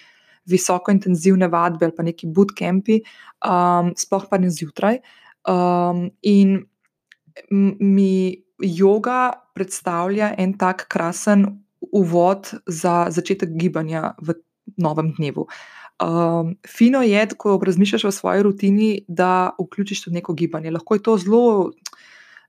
[0.50, 3.04] visokointenzivne vadbe ali pa neki bootcampi,
[3.46, 4.98] um, sploh pa ne zjutraj.
[5.46, 6.58] Um, in
[7.80, 11.46] mi yoga predstavlja en tak krasen
[11.80, 14.36] uvod za začetek gibanja v
[14.78, 15.48] novem dnevu.
[16.00, 20.72] Um, fino je, ko razmišljaš o svoji rutini, da vključiš tudi neko gibanje.
[20.72, 21.72] Lahko je to zelo,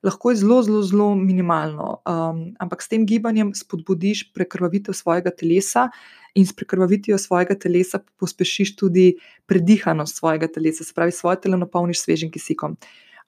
[0.02, 1.96] lahko je zelo, zelo, zelo minimalno.
[2.06, 5.88] Um, ampak s tem gibanjem spodbudiš prekrvavitev svojega telesa
[6.34, 12.04] in s prekrvavitvijo svojega telesa pospešiš tudi predihanost svojega telesa, se pravi, svoje telo napolniš
[12.04, 12.76] svežim kisikom.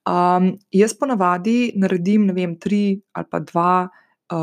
[0.06, 3.88] Um, jaz ponavadi naredim, ne vem, tri ali pa dva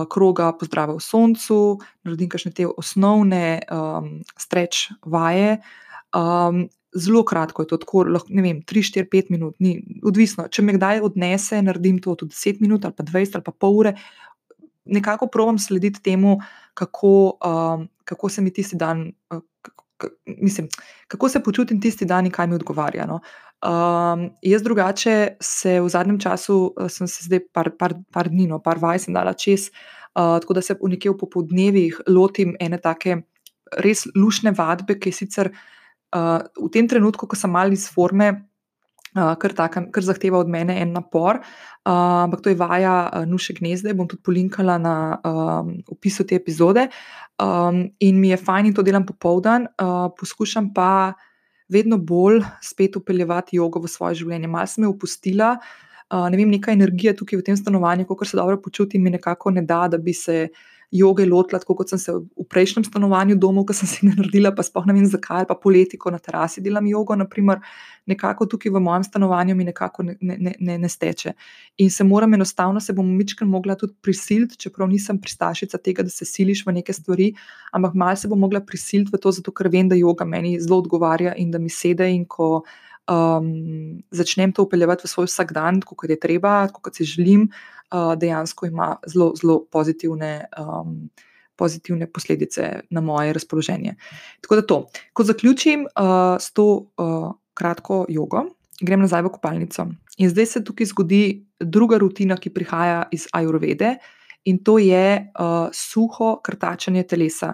[0.09, 1.59] kroga pozdrava v soncu,
[2.05, 5.59] naredim kakšne te osnovne um, streč vaje.
[6.15, 10.47] Um, zelo kratko je to, tako, lahko, ne vem, 3, 4, 5 minut, ni odvisno.
[10.51, 13.77] Če me kdaj odnese, naredim to tudi 10 minut ali pa 20 ali pa pol
[13.83, 13.93] ure.
[14.89, 16.39] Nekako provam slediti temu,
[16.73, 19.43] kako, um, kako se mi tisti dan, uh,
[20.25, 20.67] mislim,
[21.07, 23.05] kako se počutim tisti dan in kaj mi odgovarja.
[23.05, 23.19] No.
[23.59, 28.61] Um, jaz drugače se v zadnjem času, sem se zdaj par, par, par dni, no,
[28.63, 29.69] par vaj sem dala čez,
[30.17, 33.19] Uh, tako da se v nekje v popoldnevih lotim ene take
[33.77, 38.48] res lušne vadbe, ki je sicer uh, v tem trenutku, ko sem mal iz forme,
[39.15, 41.41] uh, kar, taka, kar zahteva od mene en napor.
[41.87, 46.35] Uh, ampak to je vaja uh, Nuše gnezde, bom tudi polinkala na um, opisu te
[46.35, 46.89] epizode.
[47.41, 51.13] Um, in mi je fajn, in to delam popoldan, uh, poskušam pa
[51.69, 54.49] vedno bolj spet upeljati jogo v svoje življenje.
[54.49, 55.55] Mal sem jo opustila.
[56.09, 59.53] Uh, ne vem, neka energija tukaj v tem stanovanju, kako se dobro počutim, mi nekako
[59.53, 60.49] ne da, da bi se
[60.91, 64.51] joge lotila, tako kot sem se v prejšnjem stanovanju domov, ki sem si ga naredila,
[64.55, 67.61] pa spohnem in zakaj, pa poleti, ko na terasi delam jogo, naprimer,
[68.09, 71.35] nekako tukaj v mojem stanovanju mi nekako ne, ne, ne, ne steče.
[71.85, 76.09] In se moram enostavno, se bom mičkar mogla tudi prisiliti, čeprav nisem pristašica tega, da
[76.09, 77.31] se siliš v neke stvari,
[77.71, 80.81] ampak mal se bom mogla prisiliti v to, zato ker vem, da joga meni zelo
[80.81, 82.63] odgovarja in da mi sede in ko.
[83.09, 87.47] Um, začnem to upeljati v svoj vsakdan, kot je treba, kot si želim,
[87.89, 91.09] uh, dejansko ima zelo, zelo pozitivne, um,
[91.57, 93.95] pozitivne posledice na moje razpoloženje.
[94.41, 94.77] Tako da to.
[95.13, 96.65] Ko zaključim uh, s to
[96.97, 98.45] uh, kratko jogo,
[98.81, 99.87] grem nazaj v kopalnico.
[100.17, 101.23] In zdaj se tukaj zgodi
[101.59, 103.97] druga rutina, ki prihaja iz Ajurvede,
[104.45, 107.53] in to je uh, suho krtačenje telesa.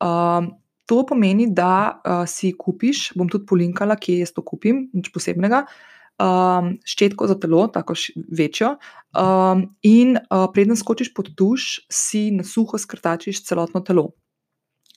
[0.00, 0.54] Um,
[0.86, 5.64] to pomeni, da uh, si kupiš, bom tudi polinkala, kje jaz to kupim, nič posebnega.
[5.64, 8.74] Uh, um, ščetko za telo, tako večjo.
[9.14, 14.10] Um, in uh, preden skočiš pod duš, si na suho skrtačiš celotno telo.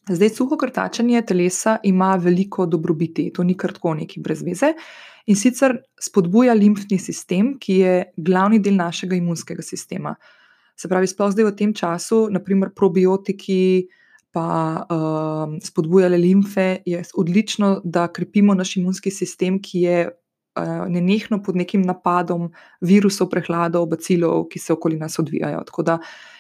[0.07, 4.71] Zdaj, suho krtačenje telesa ima veliko dobrobiti, to ni kar tako neki brez veze.
[5.27, 10.15] In sicer spodbuja limfni sistem, ki je glavni del našega imunskega sistema.
[10.77, 13.89] Se pravi, sploh zdaj v tem času, naprimer probiotiki,
[14.31, 14.47] pa
[14.83, 21.55] uh, spodbujale limfe, je odlično, da krepimo naš imunski sistem, ki je uh, nenehno pod
[21.55, 22.51] nekim napadom
[22.81, 25.63] virusov, prehladov, bacilov, ki se okoli nas odvijajo.
[25.71, 25.97] Tako da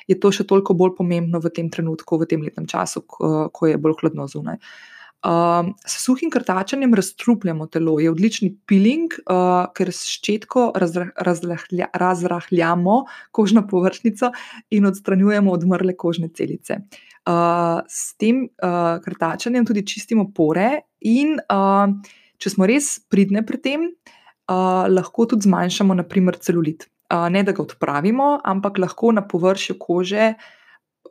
[0.07, 3.71] je to še toliko bolj pomembno v tem trenutku, v tem letnem času, ko, ko
[3.71, 4.61] je bolj hladno zunaj.
[4.61, 4.96] Uh,
[5.27, 12.97] s suhim krtačenjem razstrupljamo telo, je odlični peeling, uh, ker s ščetko razra, razrahля, razrahljamo
[13.31, 14.31] kožno površnico
[14.69, 16.79] in odstranjujemo odmrle kožne celice.
[17.27, 21.91] Uh, s tem uh, krtačenjem tudi čistimo pore in uh,
[22.39, 26.87] če smo res pridni pri tem, uh, lahko tudi zmanjšamo, naprimer, celulit.
[27.11, 30.33] Uh, ne da ga odpravimo, ampak lahko na površju kože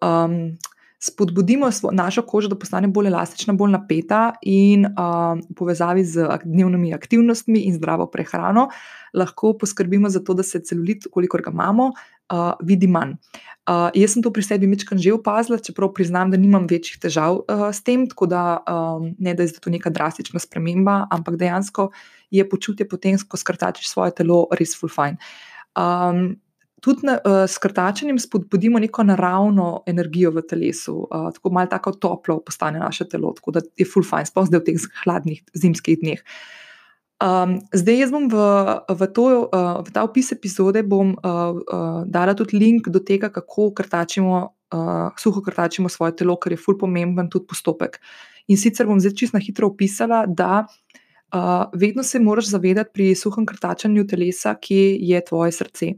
[0.01, 0.57] um,
[0.99, 6.95] spodbudimo našo kožo, da postane bolj elastična, bolj napeta in um, v povezavi z dnevnimi
[6.95, 8.69] aktivnostmi in zdravo prehrano
[9.15, 11.91] lahko poskrbimo za to, da se celulit, kolikor ga imamo,
[12.33, 13.17] uh, vidi manj.
[13.67, 17.41] Uh, jaz sem to pri sebi večkrat že opazila, čeprav priznam, da nimam večjih težav
[17.41, 21.91] uh, s tem, tako da um, ne da je to neka drastična sprememba, ampak dejansko
[22.31, 25.17] je počutje potem, ko skrtačiš svoje telo, res full fine.
[25.77, 26.37] Um,
[26.87, 31.93] tudi na, uh, s krtačenjem spodbudimo neko naravno energijo v telesu, uh, tako malo tako
[31.99, 35.99] toplo postane naše telo, tako da je full fine, sploh zdaj v teh hladnih zimskih
[36.05, 36.22] dneh.
[37.16, 38.37] Um, zdaj, jaz bom v,
[38.93, 43.32] v, to, uh, v ta opis epizode bom, uh, uh, dala tudi link do tega,
[43.32, 44.41] kako krtačimo,
[44.76, 47.99] uh, suho krtačimo svoje telo, ker je fully pomemben tudi postopek.
[48.53, 50.66] In sicer bom zdaj čisto na hitro opisala, da
[51.32, 55.93] uh, vedno se moraš zavedati pri suhem krtačenju telesa, kje je tvoje srce.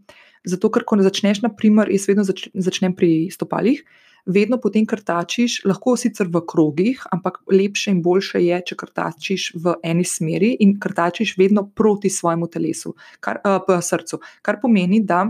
[0.49, 3.85] Zato, ker ko ne začneš, naprimer, jaz vedno zač, začnem pri stopalih
[4.29, 9.75] vedno potem krtačiš, lahko sicer v krogih, ampak lepše in boljše je, če krtačiš v
[9.83, 12.95] eni smeri in krtačiš vedno proti svojemu telesu,
[13.25, 14.21] kar, uh, srcu.
[14.45, 15.25] Kar pomeni, da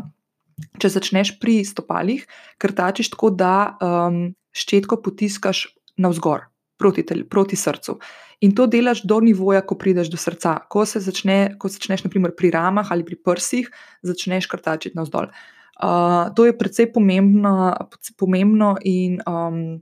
[0.82, 2.26] če začneš pri stopalih,
[2.58, 6.48] krtačiš tako, da um, ščetko potiskaš navzgor.
[6.78, 7.98] Proti, tel, proti srcu.
[8.46, 10.60] In to delaš do nivoja, ko prideš do srca.
[10.70, 13.70] Ko, se začne, ko začneš, naprimer, pri ramah ali pri prsih,
[14.06, 15.26] začneš krtačiti navzdol.
[15.26, 17.70] Uh, Uh, to je precej pomembno,
[18.18, 19.78] pomembno in um,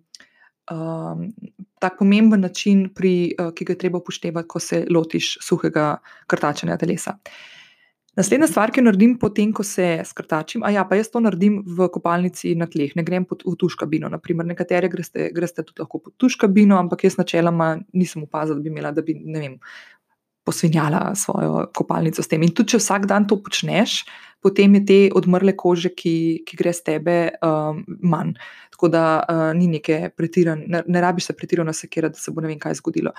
[0.68, 1.32] um,
[1.80, 5.96] tako pomemben način, pri, uh, ki ga je treba upoštevati, ko se lotiš suhega
[6.28, 7.16] krtačenja telesa.
[8.16, 11.58] Naslednja stvar, ki jo naredim, potem, ko se skrtačim, a ja, pa jaz to naredim
[11.68, 14.08] v kopalnici na tleh, ne grem pod, v tuš kabino.
[14.08, 18.64] Naprimer, nekatere greste, greste tudi lahko pod tuš kabino, ampak jaz načeloma nisem opazila, da
[18.64, 19.58] bi imela, da bi, ne vem,
[20.46, 22.44] posvinjala svojo kopalnico s tem.
[22.46, 23.98] In tudi, če vsak dan to počneš,
[24.40, 26.14] potem je te odmrle kože, ki,
[26.46, 28.36] ki gre z tebe, um, manj.
[28.72, 32.44] Tako da uh, ni neke pretirane, ne, ne rabiš se pretirano sekirati, da se bo
[32.44, 33.12] ne vem kaj zgodilo.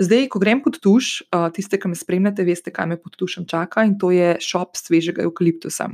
[0.00, 3.44] Zdaj, ko grem pod tuš, uh, tiste, ki me spremljate, veste, kaj me pod tušem
[3.48, 5.90] čaka in to je šop svežega eukaliptusa.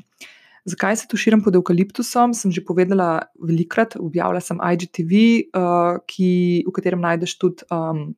[0.69, 2.35] Zakaj se tuširam pod eukaliptusom?
[2.37, 5.13] Sem že povedala velikrat, objavila sem IGTV,
[5.51, 6.31] uh, ki,
[6.69, 8.11] v katerem najdeš tudi um,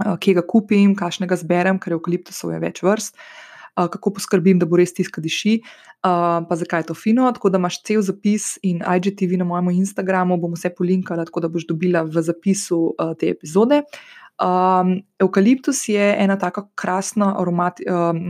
[0.00, 3.18] kje ga kupim, kakšnega zberem, ker eukaliptusov je več vrst.
[3.18, 5.58] uh, kako poskrbim, da bo res tiska diši,
[6.02, 7.28] pa zakaj je to fino.
[7.32, 11.52] Tako da imaš cel zapis in IGTV na mojem Instagramu, bom vse polinkala, tako da
[11.52, 12.82] boš dobila v zapisu
[13.20, 13.82] te epizode.
[14.42, 18.26] Um, eukaliptus je ena tako krasna aromati, um,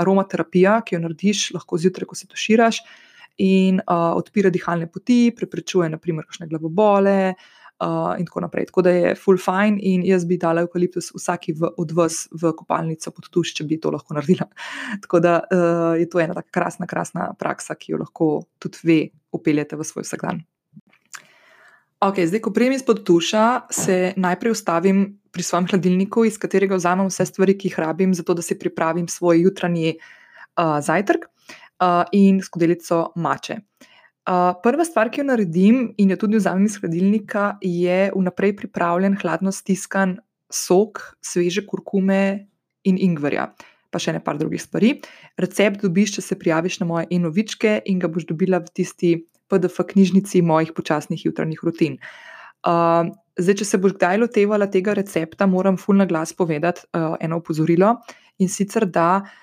[0.00, 2.82] aromaterapija, ki jo narediš lahko zjutraj, ko se tuširaš
[3.40, 8.66] in uh, odpira dihalne poti, preprečuje, naprimer, kakšne glavobole, uh, uh, in tako naprej.
[8.66, 12.52] Tako da je full fine in jaz bi dala eukaliptus vsaki v, od vas v
[12.56, 14.46] kopalnico pod tuš, če bi to lahko naredila.
[15.04, 18.30] tako da uh, je to ena tako krasna, krasna praksa, ki jo lahko
[18.62, 18.98] tudi vi
[19.34, 20.44] upeljete v svoj vsakdan.
[22.04, 27.08] Ok, zdaj, ko prijem izpod tuša, se najprej ustavim pri svojem hladilniku, iz katerega vzamem
[27.08, 32.42] vse stvari, ki jih rabim, zato da si pripravim svoj jutranji uh, zajtrk uh, in
[32.44, 33.56] skodelico mače.
[33.56, 33.93] Uh,
[34.24, 39.52] prva stvar, ki jo naredim in jo tudi vzamem iz hladilnika, je vnaprej pripravljen hladno
[39.52, 40.18] stiskan
[40.52, 42.48] sok sveže kurkume
[42.84, 43.50] in ingverja,
[43.90, 44.94] pa še ne par drugih stvari.
[45.40, 49.12] Recept dobiš, če se prijaviš na moje enovičke in ga boš dobila v tisti
[49.52, 52.00] PDF knjižnici mojih počasnih jutranjih rutin.
[52.64, 57.42] Uh, zdaj, če se boš kdaj lotevala tega recepta, moram fulno glas povedati uh, eno
[57.44, 57.98] opozorilo
[58.40, 59.20] in sicer da.
[59.20, 59.40] Uh,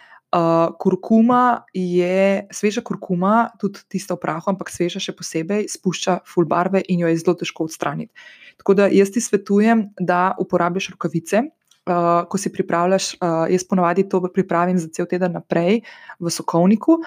[0.79, 6.79] kurkuma je, sveža kurkuma, tudi tista v prahu, ampak sveža še posebej, spušča full barve
[6.88, 8.13] in jo je zelo težko odstraniti.
[8.61, 11.49] Tako da jaz ti svetujem, da uporabiš rokavice.
[11.82, 15.79] Uh, ko si pripravljaš, uh, jaz ponovadi to pripravim za cel teden naprej
[16.21, 16.99] v sokovniku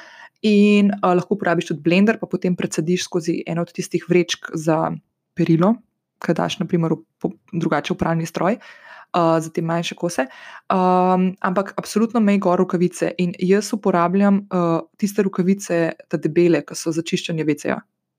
[0.43, 4.91] in uh, lahko uporabiš tudi blender, pa potem predsediš skozi eno od tistih vrečk za
[5.39, 5.77] perilo,
[6.19, 8.59] kaj daš, naprimer, v drugače upravni stroj.
[8.59, 8.84] Uh,
[9.15, 10.27] uh, za te manjše kose.
[10.73, 16.77] Um, ampak absolutno mej gor rokavice in jaz uporabljam uh, tiste rokavice, te debele, ki
[16.79, 17.79] so za čiščenje veceja.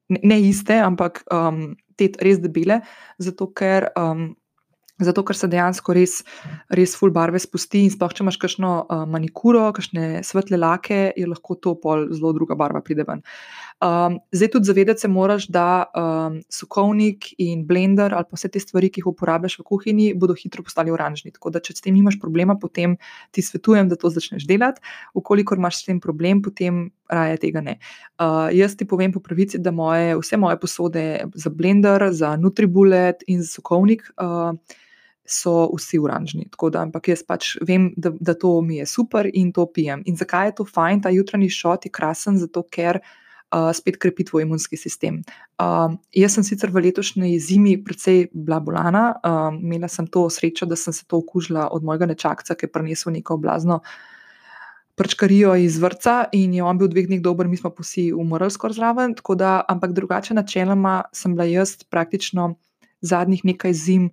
[0.09, 2.81] Ne, ne iste, ampak um, te res debele,
[3.19, 3.91] zato ker.
[3.99, 4.33] Um,
[4.95, 6.21] Zato, ker se dejansko res,
[6.71, 11.25] res full barve spusti, in sploh če imaš kakšno uh, manikuro, kakšne svetle lake, je
[11.27, 13.19] lahko to pol zelo druga barva pride ven.
[13.83, 18.59] Um, zdaj tudi zavedati se moraš, da um, sokovnik in blender ali pa vse te
[18.59, 21.33] stvari, ki jih uporabljaš v kuhinji, bodo hitro postali oranžni.
[21.35, 22.95] Tako da, če s tem nimaš problema, potem
[23.35, 24.79] ti svetujem, da to začneš delati.
[25.13, 27.75] Ukolikor imaš s tem problem, potem raje tega ne.
[28.15, 31.05] Uh, jaz ti povem po pravici, da moje, vse moje posode
[31.35, 34.07] za blender, za nutribullet in za sokovnik.
[34.15, 34.55] Uh,
[35.25, 36.43] So vsi oranžni.
[36.53, 40.03] Da, ampak jaz pač vem, da, da to mi je super in to pijem.
[40.05, 42.37] In zakaj je to fajn, ta jutranji šot je krasen?
[42.37, 43.07] Zato, ker uh,
[43.53, 45.21] uh, spet krepi tvoj imunski sistem.
[45.59, 50.65] Uh, jaz sem sicer v letošnji zimi precej bila bolana, uh, imela sem to srečo,
[50.65, 53.81] da sem se to okužila od mojega nečakca, ki je prinesel neko oblazno.
[54.95, 58.51] Prčkarijo iz vrca in je on bil dveh dni dober, mi smo pa vsi umrli
[58.51, 59.15] skoraj zraven.
[59.35, 62.55] Da, ampak drugače, načeloma sem bila jaz praktično
[63.01, 64.07] zadnjih nekaj zim,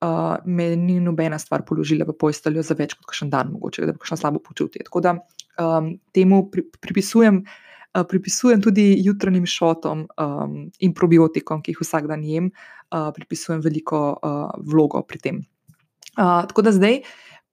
[0.00, 3.92] uh, me ni nobena stvar položila v posteljo za več kot en dan, mogoče da
[3.92, 4.86] bi šla slabo počutje.
[4.86, 5.16] Tako da
[5.58, 7.58] um, temu pri, pripisujem uh,
[7.94, 12.50] pripisujem tudi jutranjim šotom um, in probiotikom, ki jih vsak dan jem,
[12.94, 15.42] uh, pripisujem veliko uh, vlogo pri tem.
[16.14, 17.00] Uh, tako da zdaj,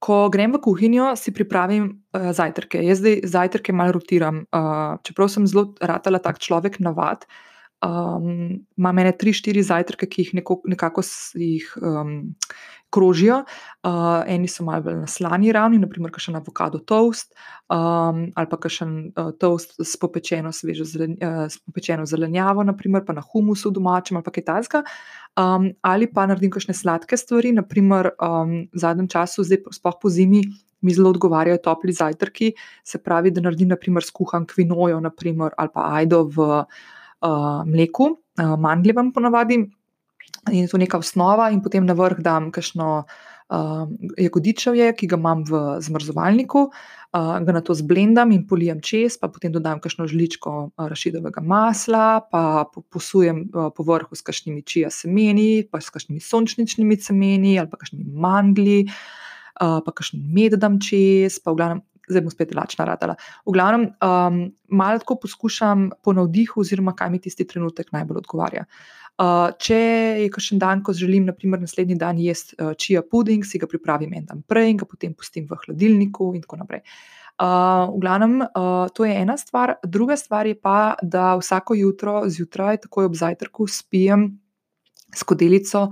[0.03, 2.83] ko grem v kuhinjo, si pripravim uh, zajtrke.
[2.85, 7.25] Jaz zdaj zajtrke malo rotiram, uh, čeprav sem zelo ratala tak človek navad.
[7.85, 11.03] Um, imam ene tri, štiri zajtrke, ki jih neko, nekako
[11.37, 12.15] jih, um,
[12.89, 13.43] krožijo.
[13.83, 17.33] Uh, eni so malo na slani ravni, naprimer, še na avokado toast
[17.69, 23.03] um, ali pa še uh, toast s popečeno, svežo zelen, uh, s popečeno zelenjavo, naprimer,
[23.05, 24.83] pa na humusu domačem ali pa kitajska.
[25.37, 30.09] Um, ali pa naredim kakšne sladke stvari, naprimer um, v zadnjem času, zdaj spoh po
[30.09, 30.45] zimi.
[30.85, 32.51] Mi zelo odgovarjajo topli zajtrki,
[32.85, 36.83] se pravi, da naredim, naprimer, skuhan kvinojo naprimer, ali pa ajdo v uh,
[37.65, 39.61] mleku, uh, mandljevem ponavadi,
[40.51, 43.87] in je to neka osnova, in potem na vrh dam kakšno uh,
[44.19, 49.31] jagodičevje, ki ga imam v zmrzovalniku, uh, ga na to zblendam in polijem čez, pa
[49.31, 54.91] potem dodam kakšno žličko uh, rašidovega masla, pa posujem uh, po vrhu s kakšnimi čija
[54.93, 58.81] semeni, pa s kakšnimi sončničnimi semeni ali pa kakšnimi mandli.
[59.57, 63.15] Uh, pa kakšen med dam čez, pa v glavnem zdaj bom spet lačna radala.
[63.45, 68.65] V glavnem, um, malo tako poskušam po navdihu, oziroma kaj mi tisti trenutek najbolj odgovarja.
[69.17, 69.77] Uh, če
[70.21, 74.13] je kakšen dan, ko želim, naprimer, naslednji dan jesti uh, čija puding, si ga pripravim
[74.13, 76.83] en dan prej in ga potem pustim v hladilniku, in tako naprej.
[77.37, 79.75] Uh, v glavnem, uh, to je ena stvar.
[79.85, 84.29] Druga stvar je pa, da vsako jutro zjutraj, takoj ob zajtrku, spijem
[85.15, 85.87] skodelico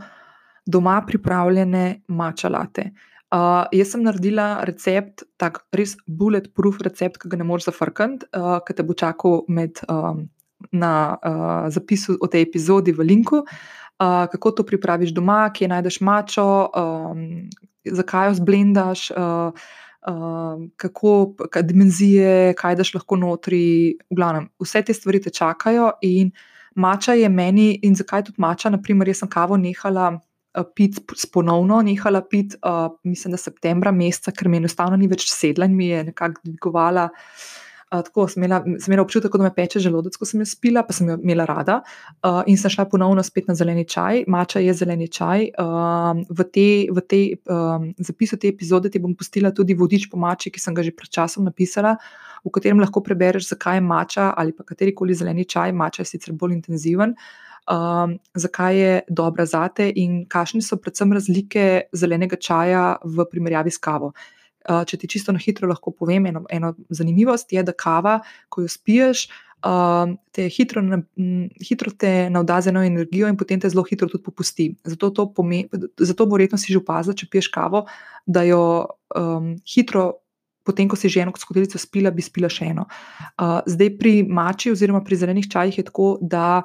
[0.65, 2.91] doma pripravljene mačalate.
[2.93, 8.29] Uh, Uh, jaz sem naredila recept, tako res bulletproof recept, ki ga ne moreš zafrkati,
[8.37, 10.27] uh, ki te bo čakal med, um,
[10.71, 13.41] na uh, zapisu o tej epizodi v linku.
[13.41, 17.49] Uh, kako to pripraviš doma, kje najdeš mačo, um,
[17.85, 19.65] zakaj jo zblendaš, uh,
[20.07, 23.97] uh, kako kaj, dimenzije, kaj daš lahko notri.
[24.11, 25.95] V glavnem, vse te stvari te čakajo.
[26.05, 26.31] In
[26.75, 30.19] mača je meni, in zakaj tudi mača, naprimer, jaz sem kavo nehala.
[30.75, 31.01] Pit
[31.33, 35.75] ponovno, nehala pit, uh, mislim, da septembra meseca, ker mi enostavno ni več sedla in
[35.75, 40.17] mi je nekako dvigovala uh, tako sem imela, sem imela občutek, da me peče želodec,
[40.17, 41.79] ko sem jo spila, pa sem jo imela rada.
[42.23, 44.23] Uh, in sem šla ponovno spet na zeleni čaj.
[44.31, 45.49] Mača je zeleni čaj.
[45.61, 50.19] Uh, v te, v te, um, zapisu te epizode ti bom pustila tudi vodič po
[50.21, 51.95] mači, ki sem ga že pred časom napisala,
[52.45, 55.73] v katerem lahko prebereš, zakaj je mača ali pa katerikoli zeleni čaj.
[55.73, 57.15] Mača je sicer bolj intenziven.
[57.65, 63.81] Um, zakaj je dobra zate in kakšne so predvsem razlike zelenega čaja v primerjavi s
[63.81, 64.13] kavo.
[64.65, 68.63] Eh, če ti čisto na hitro lahko povem, eno, eno zanimivost je, da kava, ko
[68.65, 69.27] jo spiješ,
[69.61, 70.81] uh, te hitro,
[71.61, 74.67] hitro te navda z eno energijo in potem te zelo hitro tudi popusti.
[74.83, 75.11] Zato,
[76.01, 77.85] zato bo verjetno si že opazil, če piješ kavo,
[78.25, 78.61] da jo
[79.15, 80.13] um, hitro.
[80.65, 82.87] Potem, ko si že eno skodelico spila, bi spila še eno.
[83.37, 86.63] Uh, zdaj, pri mači, oziroma pri zelenih čajih, je tako, da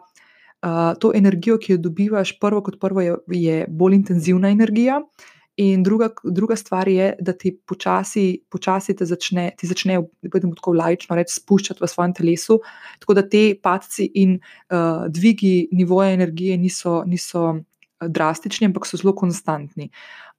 [0.63, 5.29] uh, to energijo, ki jo dobivaš, prvo kot prvo je, je bolj intenzivna energija, uh,
[5.61, 10.73] In druga, druga stvar je, da ti počasi, počasi te začne, ti začne, bomo tako
[10.79, 12.57] lajčno reči, spuščati v svojem telesu,
[13.03, 17.59] tako da te padci in uh, dvigi nivoja energije niso, niso
[18.01, 19.91] drastični, ampak so zelo konstantni.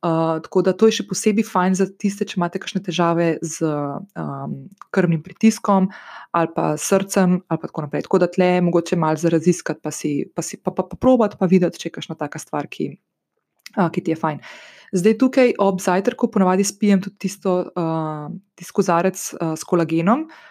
[0.01, 3.69] Uh, tako da to je še posebej fajn za tiste, če imate kakšne težave z
[3.69, 4.55] um,
[4.89, 5.91] krvnim pritiskom
[6.33, 8.07] ali pa srcem ali pa tako naprej.
[8.07, 10.97] Tako da tle je mogoče malo za raziskati, pa si pa, si, pa, pa, pa
[10.97, 12.95] probati, pa videti, če je kakšna taka stvar, ki,
[13.77, 14.41] uh, ki ti je fajn.
[14.91, 18.25] Zdaj tukaj ob zajtrku ponavadi spijem tudi tisto, uh,
[18.57, 20.25] tisto kozarec uh, s kolagenom.
[20.25, 20.50] Uh,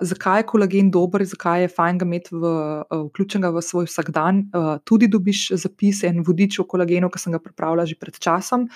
[0.00, 4.46] zakaj je kolagen dober, zakaj je fajn ga imeti v, uh, vključenega v svoj vsakdan.
[4.48, 8.68] Uh, tudi dobiš zapis en vodič o kolagenu, ki sem ga pripravila že pred časom.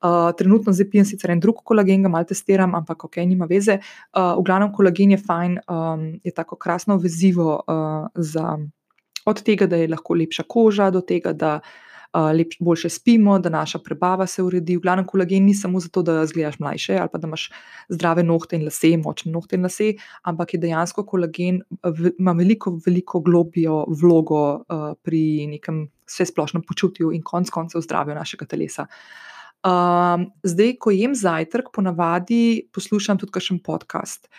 [0.00, 3.78] Uh, trenutno zdaj pijem sicer en drug kolagen, ga malo testiram, ampak ok, nima veze.
[4.16, 8.56] Uh, v glavnem, kolagen je fajn, um, je tako krasno vezivo uh, za,
[9.26, 11.60] od tega, da je lahko lepša koža, do tega, da
[12.14, 14.76] lepš, boljše spimo, da naša prebava se uredi.
[14.76, 17.50] V glavnem, kolagen ni samo zato, da izgledaš mlajše ali pa da imaš
[17.88, 19.92] zdrave nohte in lase, močne nohte in lase,
[20.22, 21.62] ampak je dejansko kolagen
[22.18, 28.14] ima veliko, veliko globijo vlogo uh, pri nekem vse splošnem počutju in konc koncev zdravju
[28.14, 28.86] našega telesa.
[29.60, 34.30] Um, zdaj, ko jem zajtrk, ponavadi poslušam tudi kakšen podcast.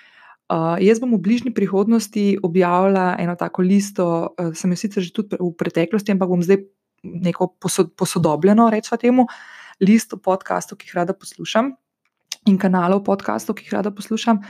[0.52, 4.06] Uh, jaz bom v bližnji prihodnosti objavila eno tako listo,
[4.36, 6.66] uh, sem jo sicer že tudi v preteklosti, ampak bom zdaj
[7.04, 7.54] neko
[7.98, 9.28] posodobljeno, rečemo temu,
[9.82, 11.74] listo podkastov, ki jih rada poslušam,
[12.50, 14.42] in kanalov podkastov, ki jih rada poslušam.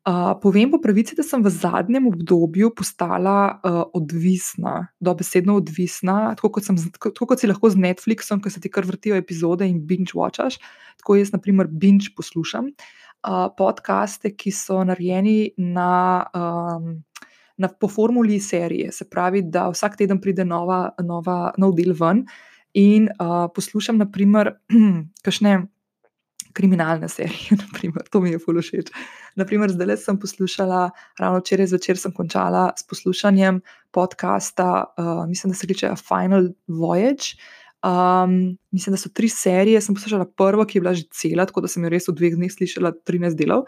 [0.00, 6.54] Uh, povem po pravici, da sem v zadnjem obdobju postala uh, odvisna, dobesedno odvisna, tako
[6.56, 9.82] kot, sem, tako kot si lahko z Netflixom, ki se ti kar vrtijo epizode in
[9.84, 10.56] binge watchaš.
[11.02, 16.24] Tako jaz, na primer, binge poslušam uh, podcaste, ki so narejeni na.
[16.32, 17.02] Um,
[17.60, 18.92] na, po formuli serije.
[18.92, 22.24] Se pravi, da vsak teden pride nova, nova, nov del ven
[22.74, 24.54] in uh, poslušam, naprimer,
[25.26, 25.60] kakšne
[26.56, 27.58] kriminalne serije.
[27.64, 28.90] Naprimer, to mi je zelo všeč.
[29.36, 30.90] Naprimer, zdaj sem poslušala,
[31.20, 37.36] ravno včeraj zvečer sem končala s poslušanjem podcasta, uh, mislim, da se reče Final Voyage.
[37.80, 39.80] Um, mislim, da so tri serije.
[39.80, 42.36] Sem poslušala prvo, ki je bila že cela, tako da sem jo res v dveh
[42.36, 43.64] dneh slišala 13 delov.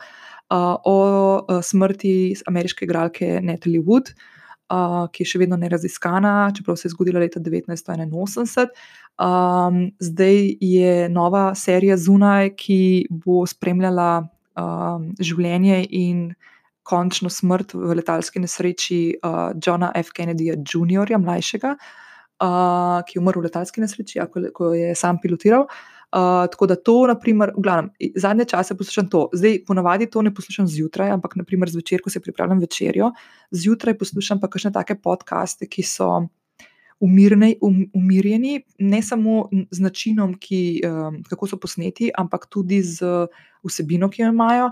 [0.53, 4.11] Uh, o smrti ameriške igralke Natalie Wood,
[4.69, 8.69] uh, ki je še vedno neraziskana, čeprav se je zgodila leta 1981.
[9.17, 12.81] Um, zdaj je nova serija zunaj, ki
[13.25, 16.27] bo spremljala um, življenje in
[16.85, 20.13] končno smrt v letalski nesreči uh, Johna F.
[20.13, 25.23] Kennedyja Jr., mlajšega, uh, ki je umrl v letalski nesreči, ja, ko, ko je sam
[25.23, 25.65] pilotiral.
[25.65, 27.87] Uh, Uh, tako da to, naprimer, v glavnem,
[28.21, 29.31] zadnje čase poslušam to.
[29.33, 33.09] Zdaj, ponavadi to ne poslušam zjutraj, ampak naprimer zvečer, ko se pripravljam večerjo,
[33.51, 36.11] zjutraj poslušam pa kakšne take podcaste, ki so
[37.01, 43.27] umirne, um, umirjeni, ne samo z načinom, ki, um, kako so posneti, ampak tudi z
[43.65, 44.71] vsebino, ki jo imajo.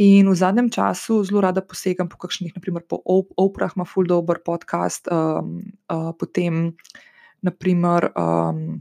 [0.00, 4.40] In v zadnjem času zelo rada posegam po kakšnih, naprimer po Oprah, ima full dobro
[4.40, 5.58] podcast, um,
[5.92, 6.70] uh, potem
[7.44, 8.14] naprimer.
[8.16, 8.80] Um,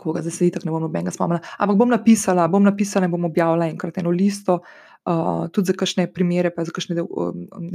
[0.00, 1.42] koga zdaj se tako ne bom nobenega spomnila.
[1.60, 4.60] Ampak bom napisala, bom napisala in bom objavila enkrat eno listo,
[5.08, 7.04] uh, tudi za kakšne primere, pa za kakšne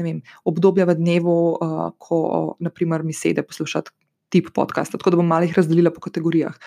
[0.01, 2.17] vem, obdobja v dnevu, uh, ko
[2.63, 3.93] naprimer, mi sede poslušati
[4.33, 4.97] tip podcasta.
[4.97, 6.57] Tako da bom malih razdelila po kategorijah.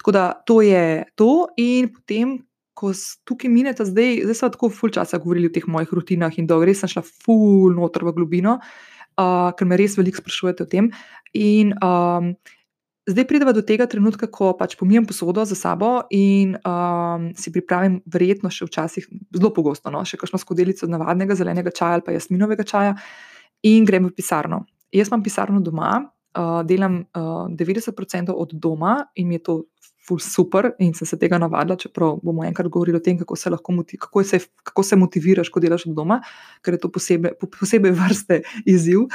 [0.00, 2.40] Tako da to je to, in potem.
[2.74, 2.88] Ko
[3.22, 6.56] tukaj minete, zdaj, zdaj smo tako ful časa govorili o teh mojih rutinah in da
[6.58, 10.88] res sem šla ful noter v globino, uh, ker me res veliko sprašujete o tem.
[11.38, 12.32] In um,
[13.06, 18.00] zdaj pridemo do tega trenutka, ko pač pomijem posodo za sabo in um, si pripravim,
[18.08, 22.64] verjetno še včasih, zelo pogosto, no, še kakšno skodelico navadnega zelenega čaja ali pa jasminovega
[22.64, 22.96] čaja
[23.64, 24.64] in grem v pisarno.
[24.94, 25.98] Jaz imam pisarno doma,
[26.38, 29.56] uh, delam uh, 90% od doma in mi je to
[30.04, 33.50] ful super in sem se tega navadila, čeprav bomo enkrat govorili o tem, kako se
[33.50, 36.20] lahko kako se, kako se motiviraš, ko delaš od doma,
[36.62, 39.06] ker je to posebej, posebej vrste izziv.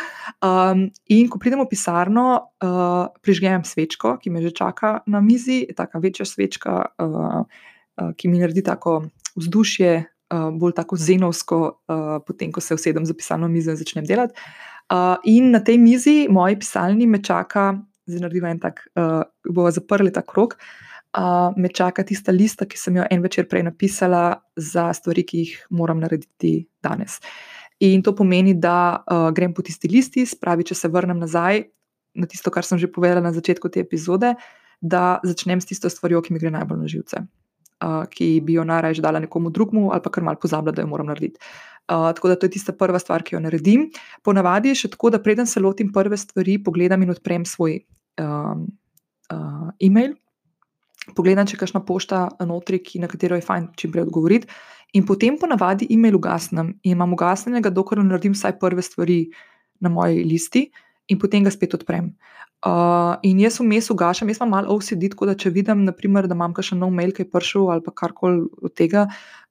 [0.41, 2.25] Um, in ko pridemo v pisarno,
[2.63, 8.27] uh, prižgem svečko, ki me že čaka na mizi, tako večja svečka, uh, uh, ki
[8.27, 9.03] mi naredi tako
[9.35, 9.93] vzdušje,
[10.33, 14.33] uh, bolj tako zenovsko, uh, potem ko se usedem za pisarno mizo in začnem delati.
[14.89, 17.77] Uh, in na tej mizi, moji pisalni, me čaka
[18.09, 20.57] zdaj naredimo en tak, uh, bomo zaprli ta krok.
[21.17, 25.39] Uh, me čaka tista lista, ki sem jo en večer prej napisala za stvari, ki
[25.41, 27.17] jih moram narediti danes.
[27.81, 31.63] In to pomeni, da uh, grem po tisti listi, spravi, če se vrnem nazaj
[32.13, 34.35] na tisto, kar sem že povedala na začetku te epizode,
[34.81, 38.67] da začnem s tisto stvarjo, ki mi gre najbolj na živce, uh, ki bi jo
[38.67, 41.39] najraje dala nekomu drugmu ali pa kar mal pozabila, da jo moram narediti.
[41.89, 43.87] Uh, tako da to je tista prva stvar, ki jo naredim.
[44.21, 47.79] Ponavadi je še tako, da preden se lotim prve stvari, pogledam in odprem svoj
[48.19, 48.65] um,
[49.33, 50.15] uh, e-mail,
[51.15, 54.49] pogledam, če je kakšna pošta notri, na katero je fajn čim prej odgovoriti,
[54.93, 59.19] in potem ponavadi e-mail ugasnem in imam ugasnjenega, dokler naredim vsaj prve stvari
[59.79, 60.67] na moji listi,
[61.09, 62.13] in potem ga spet odprem.
[62.59, 66.35] Uh, in jaz vmes ugašam, jaz imam malo OCD, tako da če vidim, naprimer, da
[66.35, 69.05] imam še nov mail, ki je prišel ali karkoli od tega,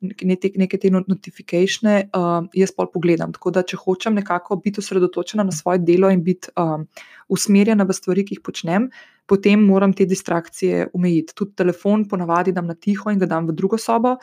[0.05, 3.33] neke, neke te notifikacije, uh, jaz pol pogledam.
[3.33, 6.85] Tako da, če hočem nekako biti osredotočena na svoje delo in biti um,
[7.33, 8.91] usmerjena v stvari, ki jih počnem,
[9.25, 11.33] potem moram te distrakcije omejiti.
[11.33, 14.19] Tudi telefon ponavadi dam na tiho in ga dam v drugo sobo.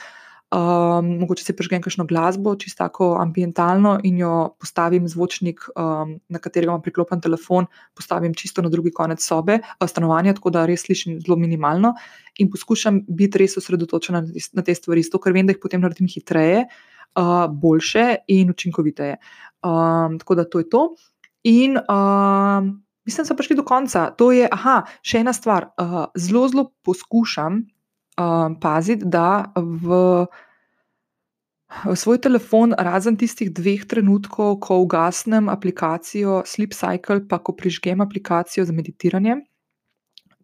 [0.55, 6.39] Um, mogoče si prižgem kakšno glasbo, čisto tako ambientalno, in jo postavim zvočnik, um, na
[6.39, 10.85] katerega imam priklopljen telefon, postavim čisto na drugi konec sobe, uh, stanovanja, tako da res
[10.87, 11.91] slišim zelo minimalno
[12.39, 15.83] in poskušam biti res osredotočena na, na te stvari, zato ker vem, da jih potem
[15.83, 16.63] naredim hitreje,
[17.19, 19.19] uh, boljše in učinkoviteje.
[19.59, 20.87] Um, tako da to je to.
[21.43, 22.63] In uh,
[23.05, 24.07] mislim, da smo prišli do konca.
[24.15, 25.73] To je, aha, še ena stvar.
[25.75, 27.65] Uh, zelo, zelo poskušam
[28.17, 30.25] um, paziti, da v,
[31.83, 38.01] v svoj telefon, razen tistih dveh trenutkov, ko ugasnem aplikacijo Sleep Cycle, pa ko prižgem
[38.01, 39.41] aplikacijo za meditiranje,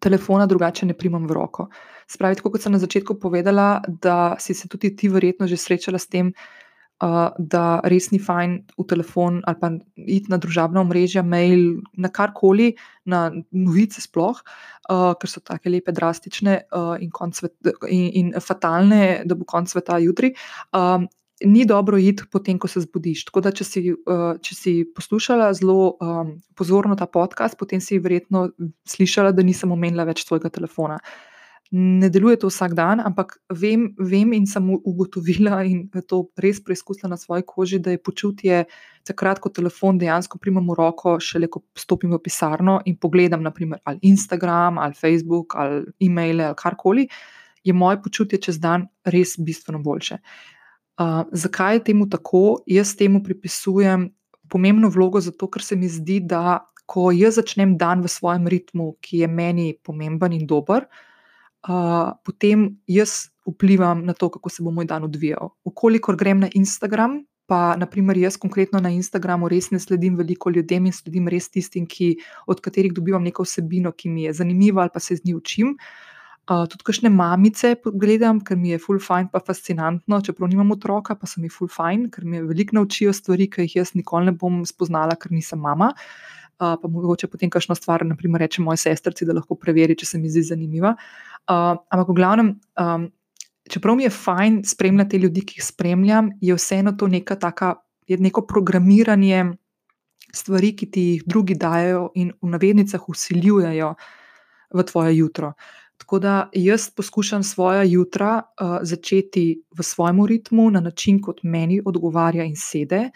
[0.02, 1.68] telefona drugače ne primam v roko.
[2.10, 6.10] Spravi, kot sem na začetku povedala, da si se tudi ti verjetno že srečala s
[6.10, 6.34] tem,
[7.38, 12.76] da res ni fajn v telefon ali pa iti na družabna omrežja, mail, na karkoli,
[13.06, 17.58] na novice sploh, uh, ker so tako lepe, drastične uh, in, svet,
[17.90, 20.34] in, in fatalne, da bo konc sveta jutri.
[20.70, 21.08] Um,
[21.44, 23.24] Ni dobro iti potem, ko se zbudiš.
[23.28, 23.82] Tako da, če si,
[24.46, 28.48] če si poslušala zelo um, pozorno ta podcast, potem si verjetno
[28.88, 31.00] slišala, da nisem omenila več svojega telefona.
[31.72, 37.14] Ne deluje to vsak dan, ampak vem, vem in sem ugotovila, in to res preizkusila
[37.14, 38.62] na svoji koži, da je počutje
[39.08, 43.80] takrat, ko telefon dejansko primem v roko, šele ko stopim v pisarno in pogledam, naprimer,
[43.88, 47.08] ali Instagram, ali Facebook, ali e-maile, ali karkoli,
[47.64, 50.18] je moje počutje čez dan res bistveno boljše.
[50.18, 50.51] Uh,
[51.32, 52.62] zakaj je temu tako?
[52.66, 54.10] Jaz temu pripisujem
[54.48, 58.96] pomembno vlogo, zato ker se mi zdi, da ko jaz začnem dan v svojem ritmu,
[59.00, 60.84] ki je meni pomemben in dober,
[61.68, 65.54] uh, potem jaz vplivam na to, kako se bo moj dan odvijal.
[65.64, 70.86] Ukolikor grem na Instagram, pa naprimer jaz konkretno na Instagramu res ne sledim veliko ljudem
[70.86, 72.16] in sledim res tistim, ki,
[72.46, 75.72] od katerih dobivam neko vsebino, ki mi je zanimiva ali pa se z njih učim.
[75.72, 76.11] Uh,
[76.46, 81.26] tudi kakšne mamice gledam, ker mi je full fajn, pa fascinantno, čeprav nimam otroka, pa
[81.30, 84.62] so mi full fajn, ker mi veliko naučijo stvari, ki jih jaz nikoli ne bom
[84.66, 85.92] spoznala, ker nisem mama.
[86.62, 90.18] Uh, pa mogoče potem kakšno stvar, naprimer, reče moje sestrci, da lahko preveri, če se
[90.18, 90.92] mi zdi zanimiva.
[90.94, 93.10] Uh, Uh, ampak, v glavnem, um,
[93.66, 97.74] čeprav mi je fajn spremljati ljudi, ki jih spremljam, je vseeno to neka taka,
[98.06, 99.56] neko programiranje
[100.30, 103.94] stvari, ki ti jih drugi dajo in v navednicah usiljujejo
[104.70, 105.52] v tvoje jutro.
[106.12, 111.80] Tako da jaz poskušam svoje jutra uh, začeti v svojem ritmu, na način, kot meni
[111.84, 113.06] odgovarja in sedi.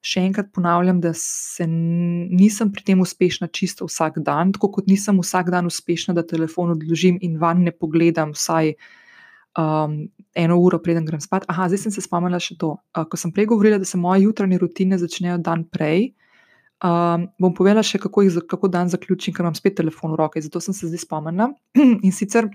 [0.00, 5.20] Še enkrat ponavljam, da se nisem pri tem uspešna čisto vsak dan, tako kot nisem
[5.20, 9.98] vsak dan uspešna, da telefon odložim in van ne pogledam vsaj um,
[10.32, 11.44] eno uro, preden grem spat.
[11.52, 12.78] Aha, zdaj sem se spomnila še to.
[12.96, 16.14] Uh, ko sem prej govorila, da se moje jutranje rutine začnejo dan prej,
[16.84, 20.42] um, bom povedala še, kako, jih, kako dan zaključim, ker imam spet telefon v roki.
[20.44, 21.50] Zato sem se zdaj spomnila.
[22.06, 22.48] in sicer.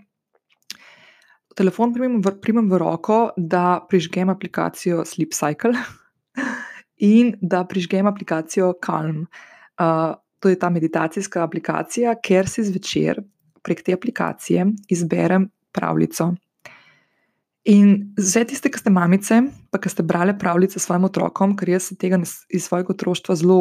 [1.57, 5.75] Telefon primem v, primem v roko, da prižgem aplikacijo Sleep Cycle,
[7.15, 9.25] in da prižgem aplikacijo Calm.
[9.75, 13.19] Uh, to je ta meditacijska aplikacija, ker si zvečer
[13.61, 16.31] prek te aplikacije izberem pravljico.
[17.69, 19.37] In vse tiste, ki ste mamice,
[19.69, 22.17] pa ki ste brali pravljice svojim otrokom, ker jaz se tega
[22.49, 23.59] iz svojega otroštva zelo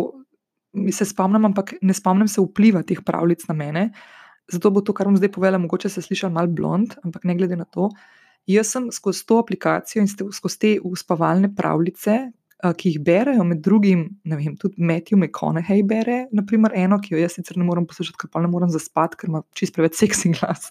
[0.93, 3.91] se spomnim, ampak ne spomnim se vpliva teh pravljic na mene.
[4.51, 7.59] Zato bo to, kar bom zdaj povedala, mogoče se sliši malo blond, ampak ne glede
[7.59, 7.91] na to.
[8.51, 14.03] Jaz sem skozi to aplikacijo in skozi te uspavalne pravljice, ki jih berejo, med drugim,
[14.29, 18.18] ne vem, tudi Matthew McConaughey bere, naprimer, eno, ki jo jaz sicer ne morem poslušati,
[18.21, 20.68] ker pa ne morem zaspati, ker ima čist preveč seksi glas.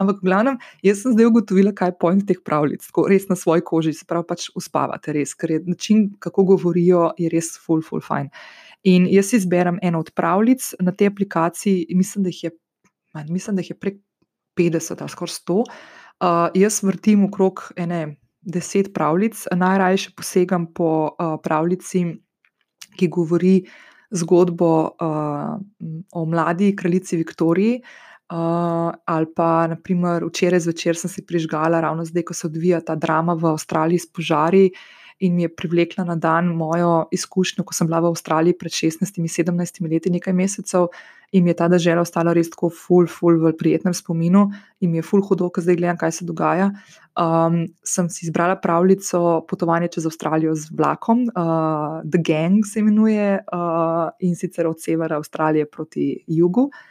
[0.00, 0.56] Ampak, v glavnem,
[0.86, 4.08] jaz sem zdaj ugotovila, kaj je point teh pravljic, tako res na svoji koži, se
[4.08, 8.32] pravi, pač uspavate res, ker je način, kako govorijo, je res full, full fine.
[8.88, 12.50] In jaz izberem eno od pravljic na tej aplikaciji, mislim, da jih je,
[13.28, 14.00] mislim, da jih je prek
[14.56, 15.58] 50 ali skoraj 100.
[15.60, 22.04] Uh, jaz vrtim okrog ene deset pravljic, najraje posegam po uh, pravljici,
[22.96, 23.64] ki govori
[24.10, 25.60] zgodbo uh,
[26.12, 27.82] o mladi kraljici Viktoriji.
[28.30, 32.94] Uh, ali pa, naprimer, včeraj zvečer sem si prižgala, ravno zdaj, ko se odvija ta
[32.94, 34.68] drama v Avstraliji s požari,
[35.20, 39.84] in mi je privlekla na dan mojo izkušnjo, ko sem bila v Avstraliji pred 16-17
[39.90, 40.88] leti, nekaj mesecev,
[41.32, 44.48] in mi je ta država ostala res tako, full, full, v prijetnem spominu,
[44.80, 46.70] in mi je full hudo, ker zdaj gledam, kaj se dogaja.
[47.20, 53.42] Um, sem si izbrala pravljico Potovanje čez Avstralijo z vlakom, uh, The Gang se imenuje,
[53.52, 56.70] uh, in sicer od severa Avstralije proti jugu.
[56.70, 56.86] Uh,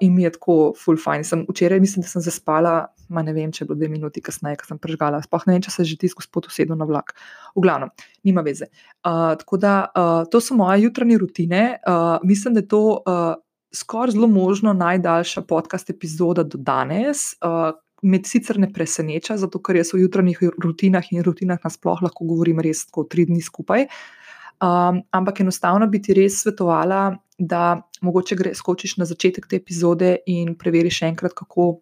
[0.00, 1.24] in mi je tako, full fine.
[1.24, 2.74] Sem, včeraj mislim, da sem zaspala,
[3.12, 5.20] ma ne vem, če bo dve minuti kasneje, ko sem prežgala.
[5.24, 7.12] Sploh ne vem, če se že tisto gospod usedel na vlak.
[7.56, 7.92] V glavnem,
[8.24, 8.70] nima veze.
[9.02, 11.64] Uh, tako da uh, to so moje jutranje rutine.
[11.82, 13.34] Uh, mislim, da je to uh,
[13.74, 17.34] skoraj zelo možno najdaljša podcast epizoda do danes.
[17.44, 22.28] Uh, Med sicer ne preseneča, zato ker jaz v jutranjih rutinah in rutinah nasploh lahko
[22.30, 23.88] govorim res tako tri dni skupaj.
[24.62, 30.16] Um, ampak enostavno bi ti res svetovala, da mogoče gre skočiš na začetek te epizode
[30.26, 31.80] in preveriš še enkrat, kako,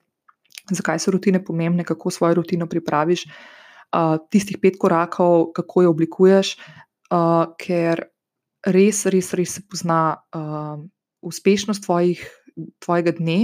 [0.71, 6.57] zakaj so rutine pomembne, kako svojo rutino pripraviš, uh, tistih pet korakov, kako jo oblikuješ,
[7.11, 8.05] uh, ker
[8.67, 10.77] res, res, res se pozna uh,
[11.25, 12.21] uspešnost tvojih,
[12.85, 13.41] tvojega dne.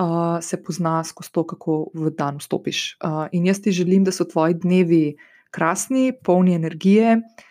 [0.00, 2.96] Uh, se pozna skozi to, kako v dan vstopiš.
[3.04, 5.18] Uh, in jaz ti želim, da so tvoji dnevi
[5.52, 7.49] krasni, polni energije, uh,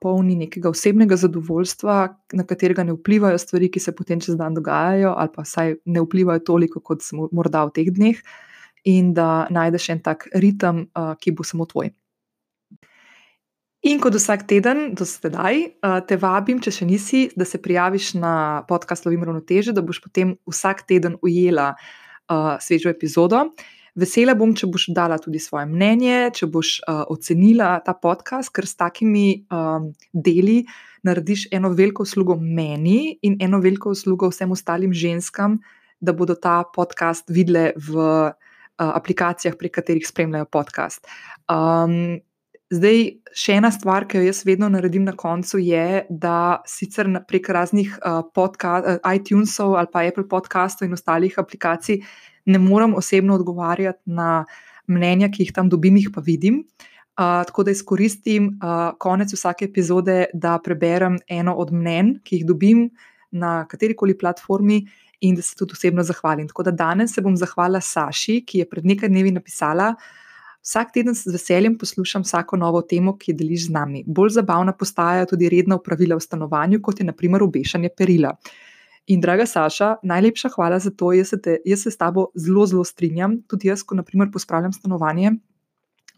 [0.00, 1.96] polni nekega osebnega zadovoljstva,
[2.32, 6.02] na katerega ne vplivajo stvari, ki se potem čez dan dogajajo, ali pa vsaj ne
[6.04, 8.20] vplivajo toliko, kot smo morda v teh dneh,
[8.86, 10.86] in da najdeš en tak ritem,
[11.20, 11.90] ki bo samo tvoj.
[13.86, 15.60] In kot vsak teden, do sedaj,
[16.10, 20.34] te vabim, če še nisi, da se prijaviš na podcast Lovim Ravnoteže, da boš potem
[20.50, 23.44] vsak teden ujela uh, svežo epizodo.
[23.98, 28.68] Vesela bom, če boš dala tudi svoje mnenje, če boš uh, ocenila ta podcast, ker
[28.68, 30.60] s takimi um, deli
[31.06, 35.58] narediš eno veliko uslugo meni in eno veliko uslugo vsem ostalim ženskam,
[35.98, 38.30] da bodo ta podcast videle v uh,
[38.78, 41.02] aplikacijah, prek katerih spremljajo podcast.
[41.50, 42.20] Um,
[42.70, 43.02] zdaj,
[43.34, 47.98] še ena stvar, ki jo jaz vedno naredim na koncu, je, da sicer prek raznih
[47.98, 52.04] uh, podcast, uh, iTunesov ali pa Apple podcastov in ostalih aplikacij
[52.48, 54.44] ne morem osebno odgovarjati na
[54.88, 56.62] mnenja, ki jih tam dobim, jih pa vidim.
[57.18, 62.46] Uh, tako da izkoristim uh, konec vsake epizode, da preberem eno od mnen, ki jih
[62.46, 62.88] dobim
[63.30, 64.84] na kateri koli platformi,
[65.20, 66.48] in da se tudi osebno zahvalim.
[66.48, 69.94] Tako da danes se bom zahvalila Saši, ki je pred nekaj dnevi napisala:
[70.62, 74.04] Vsak teden z veseljem poslušam vsako novo temo, ki jo deliš z nami.
[74.06, 78.34] Bolj zabavna postajajo tudi redna upravila v stanovanju, kot je naprimer obešanje perila.
[79.08, 81.12] In, draga Saša, najlepša hvala za to.
[81.16, 83.38] Jaz se, te, jaz se s tabo zelo, zelo strinjam.
[83.48, 85.32] Tudi jaz, ko naprimer pospravljam stanovanje,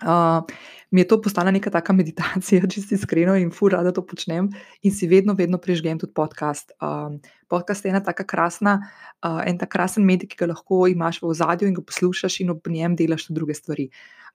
[0.03, 0.45] uh,
[0.91, 4.51] mi je to postala neka taka meditacija, če si iskreno in fura, da to počnem.
[4.83, 6.73] In si vedno, vedno prežgem tudi podcast.
[6.83, 8.81] Um, podcast je ena taka krasna,
[9.25, 12.57] uh, en tak krasen medij, ki ga lahko imaš v ozadju in ga poslušaš, in
[12.57, 13.91] ob njem delaš tudi druge stvari.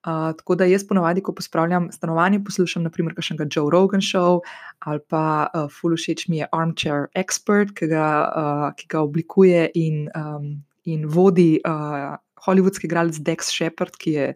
[0.05, 4.43] Uh, tako da jaz ponovadi, ko pospravljam stanovanje, poslušam naprimer kakšnega Joe Rogan show
[4.85, 9.63] ali pa uh, Full Všeč mi je Armchair Expert, ki ga, uh, ki ga oblikuje
[9.73, 14.27] in, um, in vodi uh, hollywoodski igralec Dex Shepard, ki je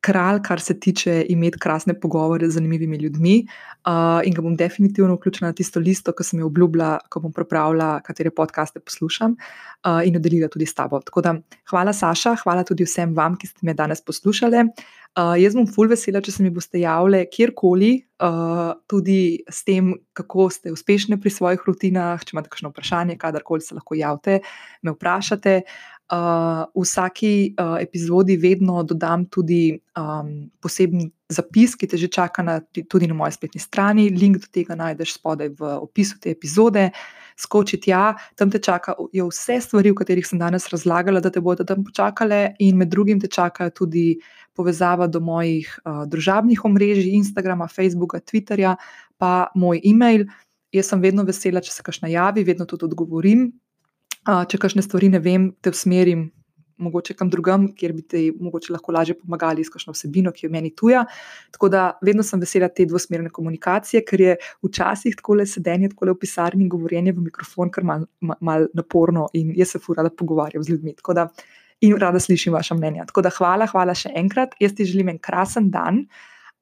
[0.00, 3.46] kralj, kar se tiče imeti krasne pogovore z zanimivimi ljudmi.
[3.88, 7.32] Uh, in ga bom definitivno vključila na tisto listo, ki sem jo obljubila, ko bom
[7.32, 11.00] pripravila, katere podcaste poslušam uh, in jo delila tudi s tabo.
[11.00, 11.34] Tako da
[11.70, 14.66] hvala, Saša, hvala tudi vsem vam, ki ste me danes poslušali.
[15.18, 17.92] Uh, jaz bom full vesela, če se mi boste javljali kjerkoli,
[18.22, 22.22] uh, tudi s tem, kako ste uspešni pri svojih rutinah.
[22.22, 24.42] Če imate kakšno vprašanje, kadarkoli se lahko javite,
[24.82, 25.62] me vprašate.
[25.64, 32.42] Uh, v vsaki uh, epizodi vedno dodam tudi um, poseben zapis, ki te že čaka
[32.42, 34.08] na, tudi na moji spletni strani.
[34.08, 36.90] Link do tega najdeš spodaj v opisu te epizode.
[37.38, 41.62] skoči tja, tam te čakajo vse stvari, o katerih sem danes razlagala, da te bodo
[41.62, 44.18] tam počakale, in med drugim te čakajo tudi
[44.58, 48.74] povezava do mojih uh, družabnih omrežij, Instagrama, Facebooka, Twitterja,
[49.18, 50.26] pa moj e-mail.
[50.74, 53.52] Jaz sem vedno vesela, če se kaj najavi, vedno tudi odgovorim.
[54.28, 56.28] Če kakšne stvari ne vem, te usmerim
[56.78, 58.22] mogoče kam drugam, kjer bi ti
[58.70, 61.04] lahko lažje pomagali kakšno vsebino, ki je meni tuja.
[61.54, 66.08] Tako da vedno sem vesela te dvosmerne komunikacije, ker je včasih tako le sedenje, tako
[66.08, 70.06] le v pisarni in govorjenje v mikrofon, kar mal, mal naporno in jaz se fura,
[70.06, 70.94] da pogovarjam z ljudmi.
[71.14, 71.28] Da,
[71.80, 73.06] in rada slišim vaše mnenja.
[73.10, 74.54] Tako da hvala, hvala še enkrat.
[74.62, 76.04] Jaz ti želim en krasen dan,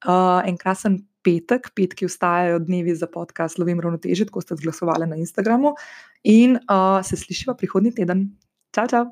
[0.06, 1.02] uh, en krasen.
[1.27, 5.74] Petek, petki vstajajo dnevi za podcast Lovim ravnoteže, tako ste zglasovali na Instagramu.
[6.23, 8.28] In uh, se slišiva prihodnji teden.
[8.70, 9.05] Čau, čau!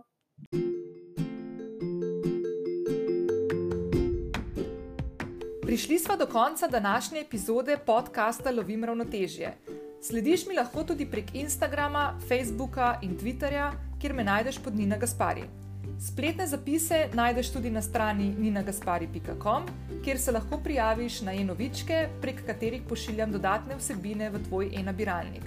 [5.66, 9.56] Prišli smo do konca današnje epizode podcasta Lovim ravnotežje.
[10.02, 15.63] Slediš mi lahko tudi prek Instagrama, Facebooka in Twitterja, kjer me najdeš pod Nina Gaspari.
[16.00, 19.66] Spletne zapise najdeš tudi na strani ninagaspari.com,
[20.04, 25.46] kjer se lahko prijaviš na e-novičke, prek katerih pošiljam dodatne vsebine v tvoj e-nabiralnik.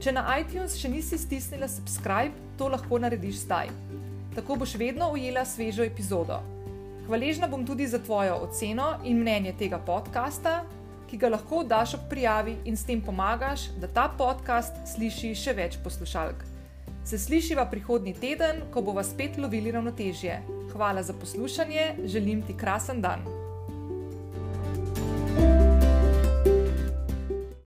[0.00, 3.68] Če na iTunes še nisi stisnila subscribe, to lahko narediš zdaj.
[4.34, 6.40] Tako boš vedno ujela svežo epizodo.
[7.06, 10.62] Hvaležna bom tudi za tvojo oceno in mnenje tega podcasta,
[11.10, 15.52] ki ga lahko daš ob prijavi in s tem pomagaš, da ta podcast sliši še
[15.52, 16.53] več poslušalk.
[17.04, 20.40] Se slišiva prihodnji teden, ko bova spet lovili ravnotežje.
[20.72, 23.33] Hvala za poslušanje, želim ti krasen dan.